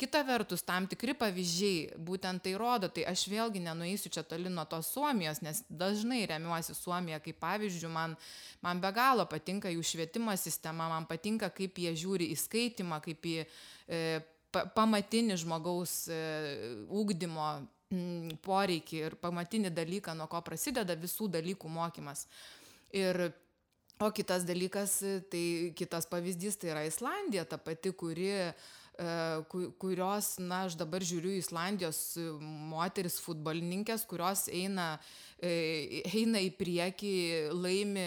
[0.01, 2.89] kita vertus tam tikri pavyzdžiai būtent tai rodo.
[2.89, 7.93] Tai aš vėlgi nenueisiu čia toli nuo tos suomijos nes dažnai remiuosi suomija kaip pavyzdžiu
[7.93, 8.17] man
[8.65, 13.27] man be galo patinka jų švietimo sistema man patinka kaip jie žiūri į skaitymą kaip
[13.27, 14.21] į e,
[14.53, 16.23] pamatinį žmogaus e,
[16.87, 17.51] ugdymo
[17.93, 22.27] mm, poreikį ir pamatinį dalyką, nuo ko prasideda visų dalykų mokymas.
[22.91, 23.31] Ir
[24.01, 24.95] O kitas dalykas,
[25.29, 28.53] tai kitas pavyzdys, tai yra Islandija, ta pati, kuri e,
[29.77, 32.01] kurios, na, aš dabar žiūriu Islandijos
[32.71, 34.95] moteris futbolininkės, kurios eina,
[35.37, 37.13] e, eina į priekį,
[37.53, 38.07] laimi,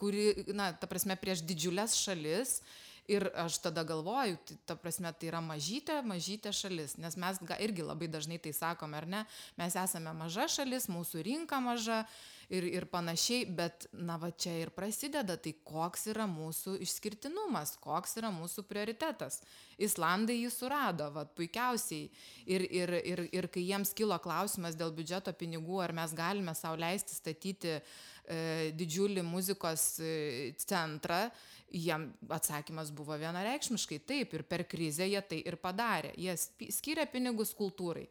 [0.00, 2.62] kuri, na, ta prasme, prieš didžiulės šalis
[3.08, 7.86] ir aš tada galvoju tai ta prasme tai yra mažytė mažytė šalis nes mes irgi
[7.86, 9.24] labai dažnai tai sakom ar ne
[9.56, 12.04] mes esame maža šalis mūsų rinka maža
[12.48, 18.16] ir ir panašiai bet na va čia ir prasideda tai koks yra mūsų išskirtinumas koks
[18.20, 19.42] yra mūsų prioritetas.
[19.78, 22.08] Islandai jį surado vat puikiausiai.
[22.48, 26.74] Ir ir ir ir kai jiems kilo klausimas dėl biudžeto pinigų ar mes galime sau
[26.76, 31.26] leisti statyti e, didžiulį muzikos e, centrą
[31.68, 36.14] jiem atsakymas buvo vienareikšmiškai taip ir per krizę jie tai ir padarė.
[36.16, 36.36] Jie
[36.72, 38.06] skyrė pinigus kultūrai.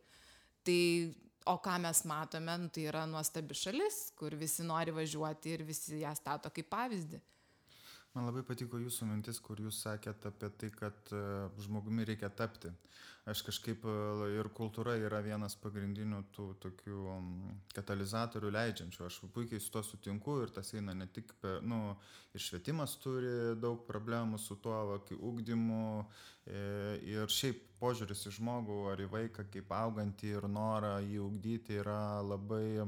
[0.68, 0.82] Tai
[1.48, 6.02] o ką mes matome nu tai yra nuostabi šalis kur visi nori važiuoti ir visi
[6.04, 7.22] ją stato kaip pavyzdį
[8.18, 11.20] Man labai patiko jūsų mintis, kur jūs sakėt apie tai, kad e,
[11.62, 12.72] žmogumi reikia tapti.
[13.30, 13.94] Aš kažkaip e,
[14.40, 17.18] ir kultūra yra vienas pagrindinių tų tokių
[17.78, 19.04] katalizatorių leidžiančių.
[19.06, 21.94] Aš puikiai su to sutinku ir tas eina ne tik, pe, nu,
[22.34, 26.64] ir švietimas turi daug problemų su tuo, va, kai ugdymu e,
[27.14, 32.24] ir šiaip požiūris į žmogų ar į vaiką kaip augantį ir norą jį ugdyti yra
[32.26, 32.88] labai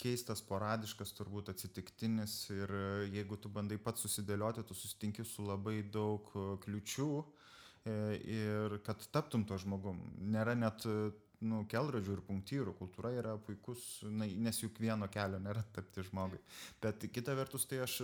[0.00, 5.80] keistas, sporadiškas, turbūt atsitiktinis ir e, jeigu tu bandai pats susidėlioti, tu susitinki su labai
[5.82, 7.12] daug e, kliučių
[7.88, 10.00] ir kad taptum to žmogum.
[10.34, 10.82] Nėra net
[11.40, 12.74] nu, kelrodžių ir punktyrų.
[12.76, 16.40] Kultūra yra puikus, na, nes juk vieno kelio nėra tapti žmogui.
[16.82, 18.00] Bet kita vertus, tai aš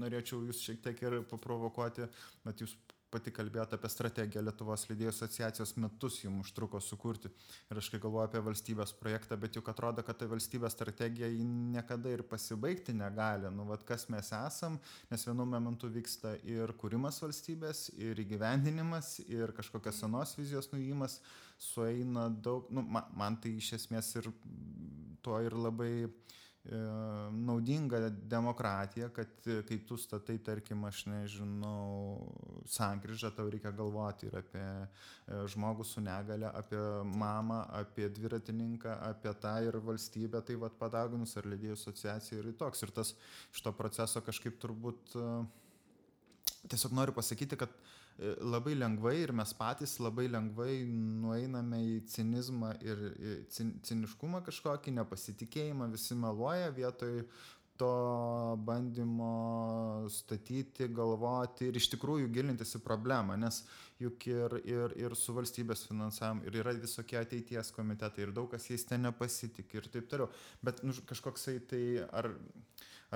[0.00, 2.08] norėčiau jūs šiek tiek ir paprovokuoti,
[2.46, 2.74] bet jūs
[3.10, 7.30] pati kalbėjot apie strategiją Lietuvos leidėjų asociacijos metus jums užtruko sukurti.
[7.70, 12.12] Ir aš kai galvoju apie valstybės projektą, bet juk atrodo, kad ta valstybės strategija niekada
[12.12, 13.50] ir pasibaigti negali.
[13.54, 14.78] Nu, vad kas mes esam,
[15.10, 21.20] nes vienu momentu vyksta ir kūrimas valstybės, ir įgyvendinimas, ir kažkokios senos vizijos nuimas,
[21.58, 24.30] sueina daug, nu, man, man tai iš esmės ir
[25.24, 25.92] to ir labai
[27.30, 29.28] naudinga demokratija, kad
[29.68, 32.26] kai tu statai, tarkim, aš nežinau,
[32.70, 34.86] sankryžą, tau reikia galvoti ir apie e,
[35.52, 41.46] žmogų su negale, apie mamą, apie dviratininką, apie tą ir valstybę, tai vad padaginus ar
[41.52, 42.82] lydėjų asociacija ir toks.
[42.82, 43.14] Ir tas
[43.54, 45.28] iš to proceso kažkaip turbūt e,
[46.66, 47.95] tiesiog noriu pasakyti, kad E,
[48.40, 53.02] labai lengvai ir mes patys labai lengvai nueiname į cinizmą ir
[53.52, 57.20] cin, ciniškumą kažkokį, nepasitikėjimą, visi meluoja vietoj
[57.76, 63.62] to bandymo statyti, galvoti ir iš tikrųjų gilintis į problemą, nes
[64.00, 68.68] juk ir, ir, ir su valstybės finansavimu ir yra visokie ateities komitetai ir daug kas
[68.70, 70.30] jais ten nepasitik ir taip toliau,
[70.64, 72.32] bet nu, kažkoksai tai ar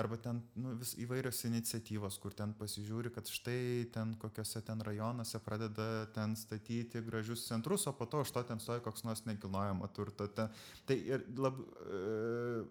[0.01, 5.39] arba ten nu, vis įvairios iniciatyvos, kur ten pasižiūri, kad štai ten kokiuose ten rajonuose
[5.45, 9.89] pradeda ten statyti gražius centrus, o po to už to ten stoja koks nors nekilnojamo
[9.95, 10.27] turto.
[10.27, 10.51] Ten.
[10.89, 12.63] Tai ir lab, e,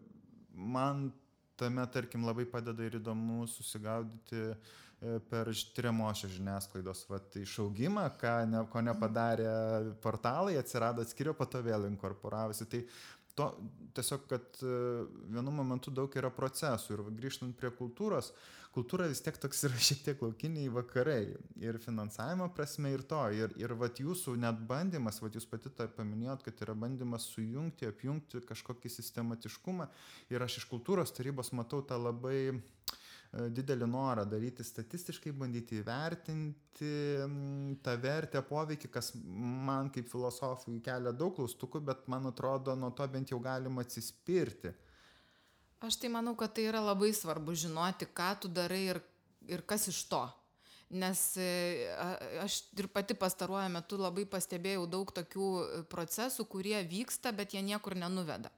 [0.54, 1.08] man
[1.60, 8.06] tame, tarkim, labai padeda ir įdomu susigaudyti e, per tyriamošią žiniasklaidos vat, išaugimą,
[8.48, 9.52] ne, ko nepadarė
[10.04, 12.68] portalai, atsirado atskirio, po to vėl inkorporavosi.
[12.70, 12.84] Tai
[13.40, 13.50] to
[13.96, 14.78] tiesiog, kad e,
[15.32, 18.30] vienu momentu daug yra procesų ir grįžtant prie kultūros,
[18.74, 21.22] kultūra vis tiek toks yra šiek tiek laukiniai vakarai
[21.62, 23.22] ir finansavimo prasme ir to.
[23.36, 27.88] Ir, ir vat jūsų net bandymas, vat jūs pati tą paminėjot, kad yra bandymas sujungti,
[27.90, 29.88] apjungti kažkokį sistematiškumą
[30.34, 32.60] ir aš iš kultūros tarybos matau tą labai
[33.30, 36.90] didelį norą daryti statistiškai, bandyti įvertinti
[37.84, 43.06] tą vertę, poveikį, kas man kaip filosofui kelia daug klaustukų, bet man atrodo, nuo to
[43.12, 44.74] bent jau galima atsispirti.
[45.80, 49.00] Aš tai manau, kad tai yra labai svarbu žinoti, ką tu darai ir,
[49.48, 50.24] ir kas iš to.
[50.90, 51.86] Nes e,
[52.42, 55.50] aš ir pati pastaruoju metu labai pastebėjau daug tokių
[55.92, 58.50] procesų, kurie vyksta, bet jie niekur nenuveda.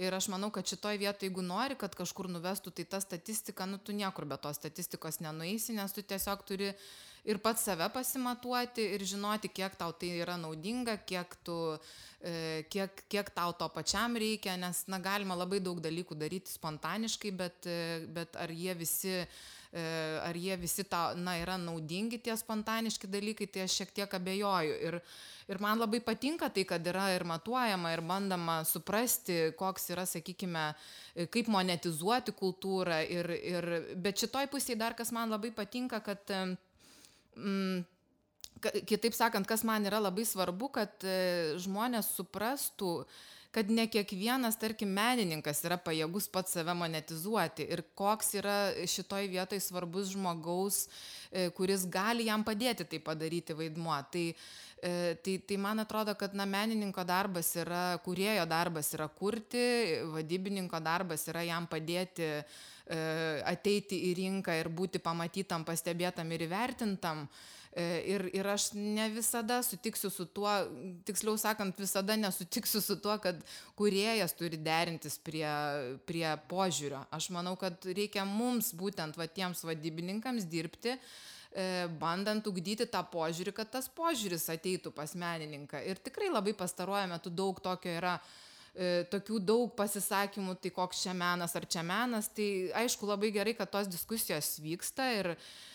[0.00, 3.76] Ir aš manau, kad šitoj vietoje, jeigu nori, kad kažkur nuvestų, tai ta statistika, nu
[3.76, 6.70] tu niekur be tos statistikos nenueisi, nes tu tiesiog turi
[7.28, 11.56] ir pats save pasimatuoti ir žinoti, kiek tau tai yra naudinga, kiek, tu,
[12.24, 17.34] e, kiek, kiek tau to pačiam reikia, nes, na, galima labai daug dalykų daryti spontaniškai,
[17.36, 19.18] bet, e, bet ar jie visi
[19.72, 24.74] ar jie visi tau, na, yra naudingi tie spontaniški dalykai, tai aš šiek tiek abejoju.
[24.88, 24.98] Ir,
[25.48, 30.66] ir man labai patinka tai, kad yra ir matuojama, ir bandama suprasti, koks yra, sakykime,
[31.32, 33.00] kaip monetizuoti kultūrą.
[33.08, 37.82] Ir, ir, bet šitoj pusėje dar kas man labai patinka, kad mm,
[38.62, 42.92] kitaip sakant, kas man yra labai svarbu, kad e, žmonės suprastų,
[43.52, 48.56] kad ne kiekvienas, tarkim, menininkas yra pajėgus pats save monetizuoti ir koks yra
[48.88, 50.86] šitoj vietoj svarbus žmogaus,
[51.30, 53.98] e, kuris gali jam padėti tai padaryti vaidmuo.
[54.12, 54.92] Tai, e,
[55.24, 59.64] tai, tai man atrodo, kad na, menininko darbas yra, kurėjo darbas yra kurti,
[60.14, 62.34] vadybininko darbas yra jam padėti
[63.48, 67.22] ateiti į rinką ir būti pamatytam, pastebėtam ir įvertintam.
[67.24, 70.50] E, ir, ir aš ne visada sutiksiu su tuo,
[71.08, 73.38] tiksliau sakant, visada nesutiksiu su tuo, kad
[73.78, 75.48] kuriejas turi derintis prie,
[76.08, 77.00] prie požiūrio.
[77.10, 83.56] Aš manau, kad reikia mums būtent va tiems vadybininkams dirbti e, bandant ugdyti tą požiūrį,
[83.56, 85.80] kad tas požiūris ateitų pas menininką.
[85.88, 91.16] Ir tikrai labai pastaruoju metu daug tokio yra e, tokių daug pasisakymų, tai koks čia
[91.16, 95.71] menas ar čia menas, tai aišku labai gerai, kad tos diskusijos vyksta ir, E,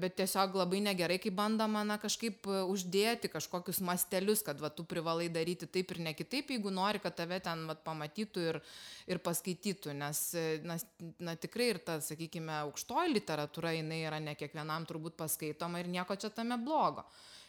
[0.00, 4.84] bet tiesiog labai negerai, kai bandoma na, kažkaip e, uždėti kažkokius mastelius, kad va, tu
[4.88, 8.58] privalai daryti taip ir ne kitaip, jeigu nori, kad tave ten va, pamatytų ir,
[9.06, 10.80] ir paskaitytų, nes e, na,
[11.22, 16.18] na, tikrai ir ta, sakykime, aukštoji literatūra, jinai yra ne kiekvienam turbūt paskaitoma ir nieko
[16.18, 17.06] čia tame blogo.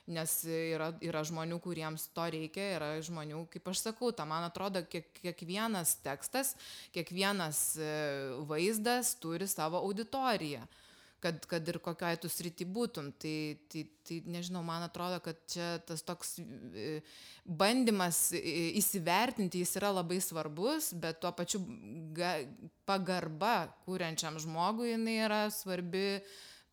[0.08, 4.86] Nes yra, yra žmonių, kuriems to reikia, yra žmonių, kaip aš sakau, ta man atrodo,
[4.88, 6.54] kiek, kiekvienas tekstas,
[6.96, 7.74] kiekvienas
[8.48, 10.64] vaizdas turi savo auditoriją
[11.24, 13.12] kad, kad ir kokioje tu srity būtum.
[13.22, 13.36] Tai,
[13.72, 17.00] tai, tai nežinau, man atrodo, kad čia tas toks e,
[17.46, 21.64] bandymas įsivertinti, jis yra labai svarbus, bet tuo pačiu
[22.18, 22.38] ga,
[22.90, 26.20] pagarba kūrenčiam žmogui jinai yra svarbi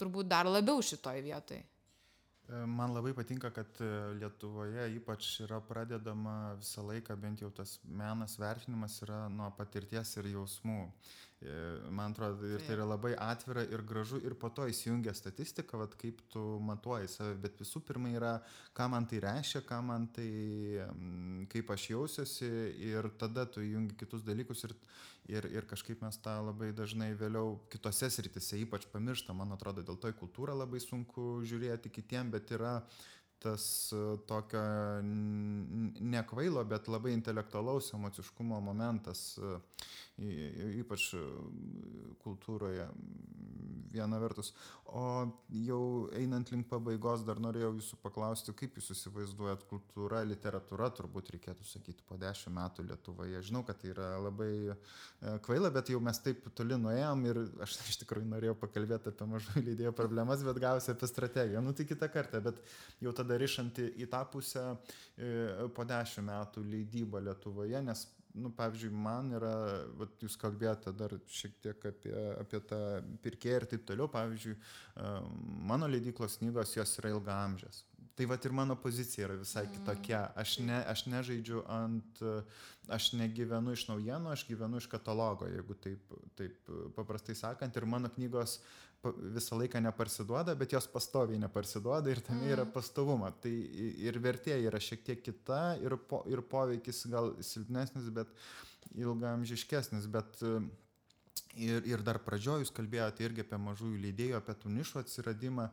[0.00, 1.64] turbūt dar labiau šitoj vietoj.
[2.44, 3.90] E, man labai patinka, kad e,
[4.20, 10.28] Lietuvoje ypač yra pradedama visą laiką, bent jau tas menas vertinimas yra nuo patirties ir
[10.34, 10.80] jausmų.
[11.44, 15.76] E, man atrodo, ir tai yra labai atvira ir gražu ir po to įsijungia statistika,
[15.76, 18.32] vat, kaip tu matuoji save, bet visų pirma yra,
[18.76, 20.28] ką man tai reiškia, ką man tai,
[21.52, 22.50] kaip aš jausiuosi
[22.88, 24.76] ir tada tu įjungi kitus dalykus ir,
[25.28, 30.00] ir, ir kažkaip mes tą labai dažnai vėliau kitose sritise ypač pamirštam, man atrodo, dėl
[30.00, 32.78] to į kultūrą labai sunku žiūrėti kitiem, bet yra
[33.44, 34.62] tas e, tokio
[35.04, 39.58] ne kvailo, bet labai intelektualaus emociškumo momentas, e,
[40.18, 41.22] ypač e,
[42.22, 42.86] kultūroje
[43.94, 44.52] viena vertus.
[44.90, 45.80] O jau
[46.18, 52.06] einant link pabaigos dar norėjau jūsų paklausti, kaip jūs įsivaizduojat kultūra, literatūra, turbūt reikėtų sakyti,
[52.06, 53.42] po dešimt metų Lietuvoje.
[53.46, 54.50] Žinau, kad tai yra labai
[55.46, 59.62] kvaila, bet jau mes taip toli nuėjom ir aš iš tikrųjų norėjau pakalbėti apie mažų
[59.68, 61.62] leidėjų problemas, bet gausi apie strategiją.
[61.64, 62.60] Nu tai kitą kartą, bet
[63.02, 68.90] jau tada rišanti į tą pusę e, po dešimt metų leidybą Lietuvoje, nes, nu, pavyzdžiui,
[69.06, 69.54] man yra,
[69.98, 72.80] vat, jūs kalbėjote dar šiek tiek apie, apie tą
[73.24, 74.54] pirkėją ir taip toliau, pavyzdžiui,
[75.70, 77.84] mano leidyklos knygos jos yra ilgamžės.
[78.14, 79.72] Tai va ir mano pozicija yra visai mm.
[79.74, 80.20] kitokia.
[80.38, 82.20] Aš, ne, aš nežaidžiu ant,
[82.94, 87.74] aš negyvenu iš naujienų, aš gyvenu iš katalogo, jeigu taip, taip paprastai sakant.
[87.74, 88.60] Ir mano knygos
[89.34, 92.72] visą laiką neparsiduoda, bet jos pastoviai neparsiduoda ir tame yra mm.
[92.74, 93.32] pastovuma.
[93.42, 93.52] Tai
[94.06, 98.32] ir vertė yra šiek tiek kita ir, po, ir poveikis gal silpnesnis, bet
[98.94, 100.08] ilgamžiškesnis.
[100.12, 100.42] Bet
[101.54, 105.68] Ir, ir dar pradžioj jūs kalbėjote irgi apie mažųjų leidėjų, apie tų nišų atsiradimą,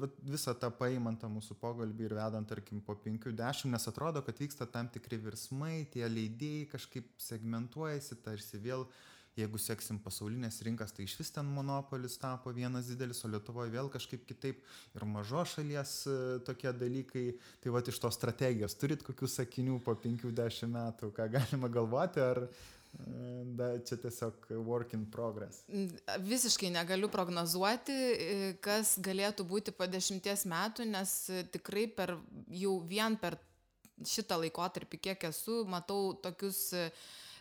[0.00, 4.40] Vat visą tą paimant tą mūsų pokalbį ir vedant, tarkim, po 5-10, nes atrodo, kad
[4.40, 8.96] vyksta tam tikri virsmai, tie leidėjai kažkaip segmentuojasi, tarsi vėl uh,
[9.38, 13.90] jeigu seksim pasaulines rinkas, tai iš vis ten monopolis tapo vienas didelis, o Lietuvoje vėl
[13.92, 14.64] kažkaip kitaip
[14.96, 16.16] ir mažo šalies e,
[16.46, 17.26] tokie dalykai.
[17.62, 22.44] Tai va iš tos strategijos turit kokių sakinių po 50 metų, ką galima galvoti, ar
[22.46, 22.50] e,
[23.58, 25.60] Da, čia tiesiog work in progress.
[26.24, 31.12] Visiškai negaliu prognozuoti, e, kas galėtų būti po dešimties metų, nes
[31.52, 32.16] tikrai per,
[32.48, 33.36] jau vien per
[34.08, 36.88] šitą laikotarpį, kiek esu, matau tokius uh,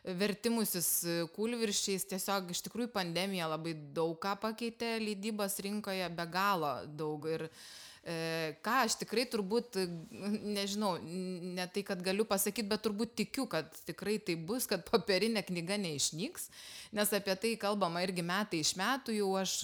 [0.03, 0.89] vertimusis
[1.35, 7.27] kūlviršiais, tiesiog iš tikrųjų pandemija labai daug ką pakeitė leidybos rinkoje, be galo daug.
[7.27, 7.86] Ir E,
[8.63, 9.75] ką aš tikrai turbūt,
[10.47, 15.43] nežinau, ne tai, kad galiu pasakyti, bet turbūt tikiu, kad tikrai tai bus, kad popierinė
[15.47, 16.47] knyga neišnyks,
[16.95, 19.57] nes apie tai kalbama irgi metai iš metų, jau aš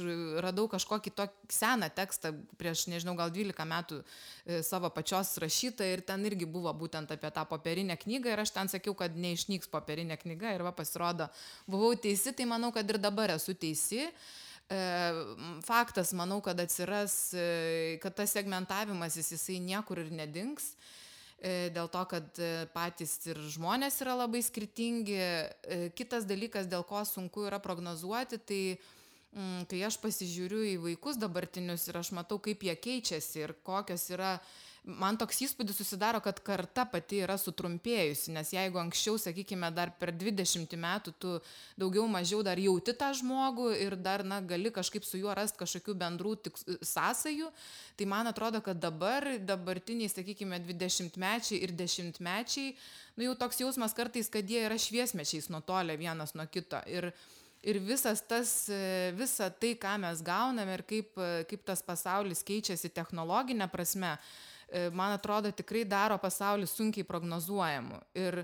[0.43, 6.03] radau kažkokį tokį seną tekstą prieš, nežinau, gal 12 metų e, savo pačios rašytą ir
[6.05, 10.19] ten irgi buvo būtent apie tą popierinę knygą ir aš ten sakiau, kad neišnyks popierinė
[10.19, 11.29] knyga ir va pasirodo,
[11.69, 14.09] buvau teisi, tai manau, kad ir dabar esu teisi.
[14.72, 15.11] E,
[15.61, 20.74] faktas, manau, kad atsiras, e, kad tas segmentavimas jis, jisai niekur ir nedings,
[21.38, 22.41] e, dėl to, kad
[22.74, 25.20] patys ir žmonės yra labai skirtingi.
[25.97, 28.64] Kitas dalykas, dėl ko sunku yra prognozuoti, tai
[29.66, 34.38] kai aš pasižiūriu į vaikus dabartinius ir aš matau, kaip jie keičiasi ir kokios yra
[34.84, 40.11] man toks įspūdis susidaro, kad karta pati yra sutrumpėjusi, nes jeigu anksčiau, sakykime, dar per
[40.11, 41.34] 20 metų tu
[41.79, 45.95] daugiau mažiau dar jauti tą žmogų ir dar, na, gali kažkaip su juo rasti kažkokių
[46.03, 47.51] bendrų tik, sąsajų,
[47.99, 52.75] tai man atrodo, kad dabar, dabartiniai, sakykime, 20 mečiai ir 10 mečiai,
[53.15, 56.84] nu jau toks jausmas kartais, kad jie yra šviesmečiais nutolę vienas nuo kito.
[56.91, 57.13] Ir,
[57.63, 58.57] ir visas tas,
[59.15, 61.13] visa tai, ką mes gauname ir kaip,
[61.47, 64.52] kaip tas pasaulis keičiasi technologinė prasme, E,
[64.93, 67.99] man atrodo, tikrai daro pasaulį sunkiai prognozuojamu.
[68.17, 68.39] Ir,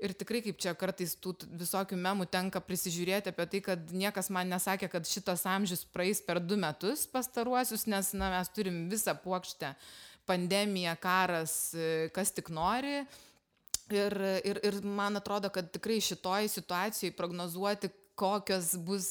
[0.00, 4.50] ir tikrai kaip čia kartais tų visokių memų tenka prisižiūrėti apie tai, kad niekas man
[4.52, 9.74] nesakė, kad šitas amžius praeis per du metus pastaruosius, nes na, mes turim visą plokštę
[10.28, 13.02] pandemija, karas, e, kas tik nori.
[13.92, 14.14] Ir,
[14.48, 19.10] ir, ir man atrodo, kad tikrai šitoj situacijai prognozuoti, kokios bus,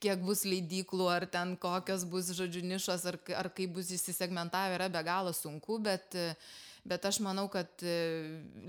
[0.00, 4.88] kiek bus leidyklų, ar ten kokios bus, žodžiu, nišos, ar, ar kaip bus įsisegmentavę, yra
[4.92, 6.16] be galo sunku, bet,
[6.88, 7.84] bet aš manau, kad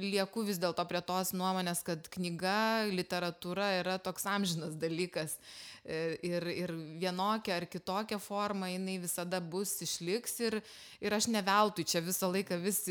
[0.01, 5.39] lieku vis dėlto prie tos nuomonės, kad knyga, literatūra yra toks amžinas dalykas.
[5.81, 10.59] Ir, ir vienokia ar kitokia forma jinai visada bus, išliks ir,
[11.01, 12.83] ir aš neveltui čia visą laiką vis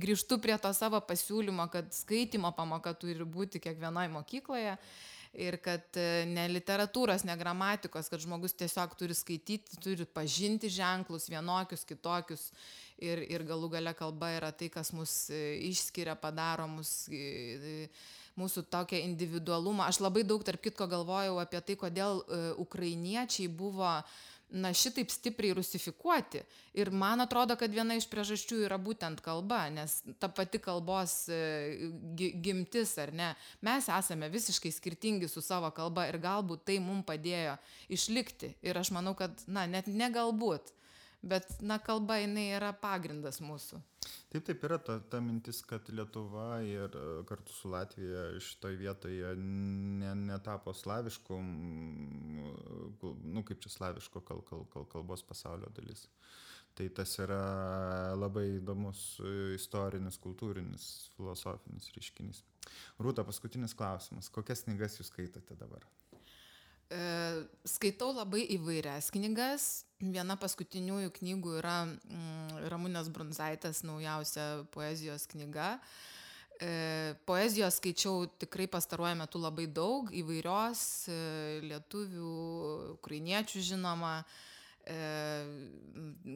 [0.00, 4.78] grįžtu prie to savo pasiūlymo, kad skaitimo pamoka turi būti kiekvienoje mokykloje
[5.32, 11.30] ir kad e, ne literatūros, ne gramatikos, kad žmogus tiesiog turi skaityti, turi pažinti ženklus
[11.32, 12.50] vienokius, kitokius
[13.00, 17.88] ir, ir galų gale kalba yra tai, kas mus e, išskiria, padaro mus e,
[18.36, 19.88] mūsų tokią individualumą.
[19.88, 22.22] Aš labai daug, tarp kitko, galvojau apie tai, kodėl
[22.62, 24.20] ukrainiečiai buvo uh,
[24.52, 26.42] na šitaip stipriai rusifikuoti.
[26.78, 31.90] Ir man atrodo, kad viena iš priežasčių yra būtent kalba, nes ta pati kalbos e,
[32.16, 33.32] gimtis ar ne,
[33.64, 37.56] mes esame visiškai skirtingi su savo kalba ir galbūt tai mums padėjo
[37.92, 38.54] išlikti.
[38.62, 40.74] Ir aš manau, kad, na, net negalbūt,
[41.22, 43.80] bet, na, kalba jinai yra pagrindas mūsų.
[44.32, 49.34] Taip, taip yra ta, ta mintis, kad Lietuva ir e, kartu su Latvija šitoje vietoje
[49.38, 51.40] ne, netapo slaviškų,
[53.36, 56.08] nu kaip čia slaviško kal, kal, kal, kalbos pasaulio dalis.
[56.72, 57.42] Tai tas yra
[58.16, 59.20] labai įdomus
[59.52, 60.86] istorinis, kultūrinis,
[61.18, 62.40] filosofinis reiškinys.
[63.02, 64.30] Rūta, paskutinis klausimas.
[64.32, 65.84] Kokias knygas jūs skaitote dabar?
[66.92, 67.02] E,
[67.68, 69.68] skaitau labai įvairias knygas.
[70.02, 75.76] Viena paskutiniųjų knygų yra mm, Ramūnės Brunzaitės naujausia poezijos knyga.
[76.62, 81.20] E, poezijos skaičiau tikrai pastaruoju metu labai daug, įvairios, e,
[81.68, 82.32] lietuvių,
[82.98, 84.16] ukrainiečių žinoma.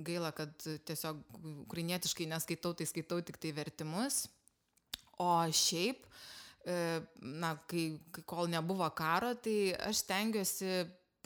[0.06, 0.52] Gaila, kad
[0.86, 1.18] tiesiog
[1.64, 4.20] ukrainietiškai neskaitau, tai skaitau tik tai vertimus.
[5.18, 6.06] O šiaip,
[6.66, 10.70] E, na, kai, kai kol nebuvo karo, tai aš stengiuosi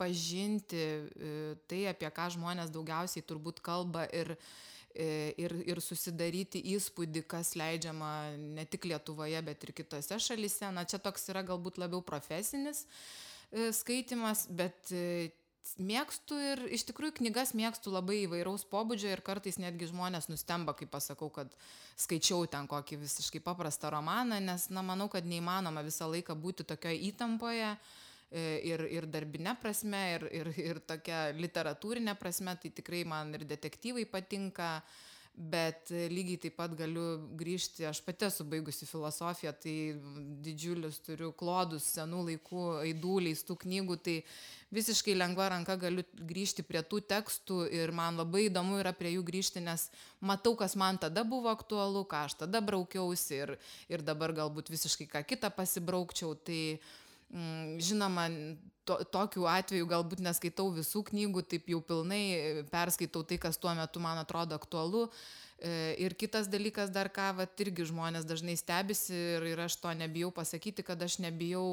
[0.01, 1.31] pažinti e,
[1.69, 4.33] tai, apie ką žmonės daugiausiai turbūt kalba ir,
[4.93, 8.13] e, ir, ir susidaryti įspūdį, kas leidžiama
[8.57, 10.71] ne tik Lietuvoje, bet ir kitose šalise.
[10.73, 12.87] Na, čia toks yra galbūt labiau profesinis
[13.75, 14.87] skaitimas, bet
[15.81, 20.87] mėgstu ir iš tikrųjų knygas mėgstu labai įvairaus pobūdžio ir kartais netgi žmonės nustemba, kai
[20.89, 21.51] pasakau, kad
[21.99, 27.03] skaičiau ten kokį visiškai paprastą romaną, nes, na, manau, kad neįmanoma visą laiką būti tokioje
[27.11, 27.77] įtampoje e,
[28.31, 34.05] ir, ir darbinė prasme, ir, ir, ir tokia literatūrinė prasme, tai tikrai man ir detektyvai
[34.09, 37.03] patinka, uh, bet lygiai taip pat galiu
[37.39, 39.75] grįžti, aš pati esu baigusi filosofiją, tai
[40.43, 44.17] didžiulius turiu klodus senų laikų, aidų, leistų knygų, tai
[44.75, 49.23] visiškai lengva ranka galiu grįžti prie tų tekstų ir man labai įdomu yra prie jų
[49.31, 49.87] grįžti, nes
[50.19, 53.55] matau, kas man tada buvo aktualu, ką aš tada braukiausi ir,
[53.89, 56.35] ir dabar galbūt visiškai ką kitą pasibraukčiau.
[56.35, 57.00] Tai, Mm,
[57.81, 58.27] žinoma,
[58.87, 64.01] to, tokiu atveju galbūt neskaitau visų knygų, taip jau pilnai perskaitau tai, kas tuo metu
[64.03, 65.07] man atrodo aktualu.
[65.61, 69.93] E, ir kitas dalykas dar ką, va, irgi žmonės dažnai stebisi ir, ir aš to
[69.93, 71.65] nebijau pasakyti, kad aš nebijau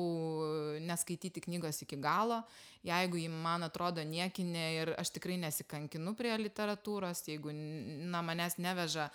[0.84, 2.42] neskaityti knygos iki galo,
[2.84, 9.08] jeigu ji man atrodo niekinė ir aš tikrai nesikankinu prie literatūros, jeigu na, manęs neveža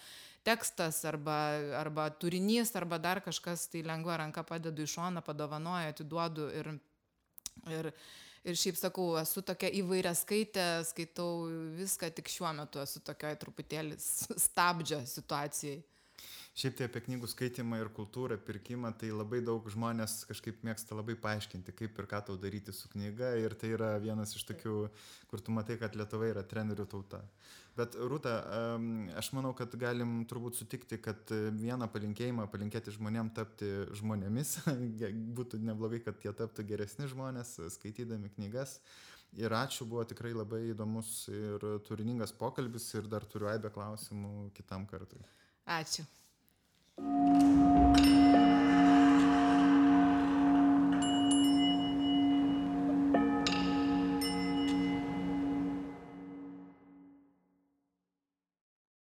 [0.43, 1.37] tekstas arba,
[1.79, 6.69] arba turinys arba dar kažkas, tai lengva ranka padedu į šoną, padovanoju, atiduodu ir,
[7.71, 7.89] ir,
[8.43, 11.47] ir šiaip sakau, esu tokia įvairia skaitė, skaitau
[11.79, 15.81] viską, tik šiuo metu esu tokioj truputėlį stabdžio situacijai.
[16.53, 21.15] Šiaip tai apie knygų skaitimą ir kultūrą, pirkimą, tai labai daug žmonės kažkaip mėgsta labai
[21.17, 23.31] paaiškinti, kaip ir ką tau daryti su knyga.
[23.41, 24.75] Ir tai yra vienas iš tokių,
[25.31, 27.23] kur tu matai, kad Lietuva yra trenerių tauta.
[27.73, 28.35] Bet Rūta,
[29.17, 34.59] aš manau, kad galim turbūt sutikti, kad vieną palinkėjimą palinkėti žmonėm tapti žmonėmis.
[35.41, 38.77] Būtų neblogai, kad jie taptų geresni žmonės, skaitydami knygas.
[39.41, 44.85] Ir ačiū, buvo tikrai labai įdomus ir turiningas pokalbis ir dar turiu aibę klausimų kitam
[44.85, 45.25] kartui.
[45.65, 46.05] Ačiū.
[46.99, 48.32] you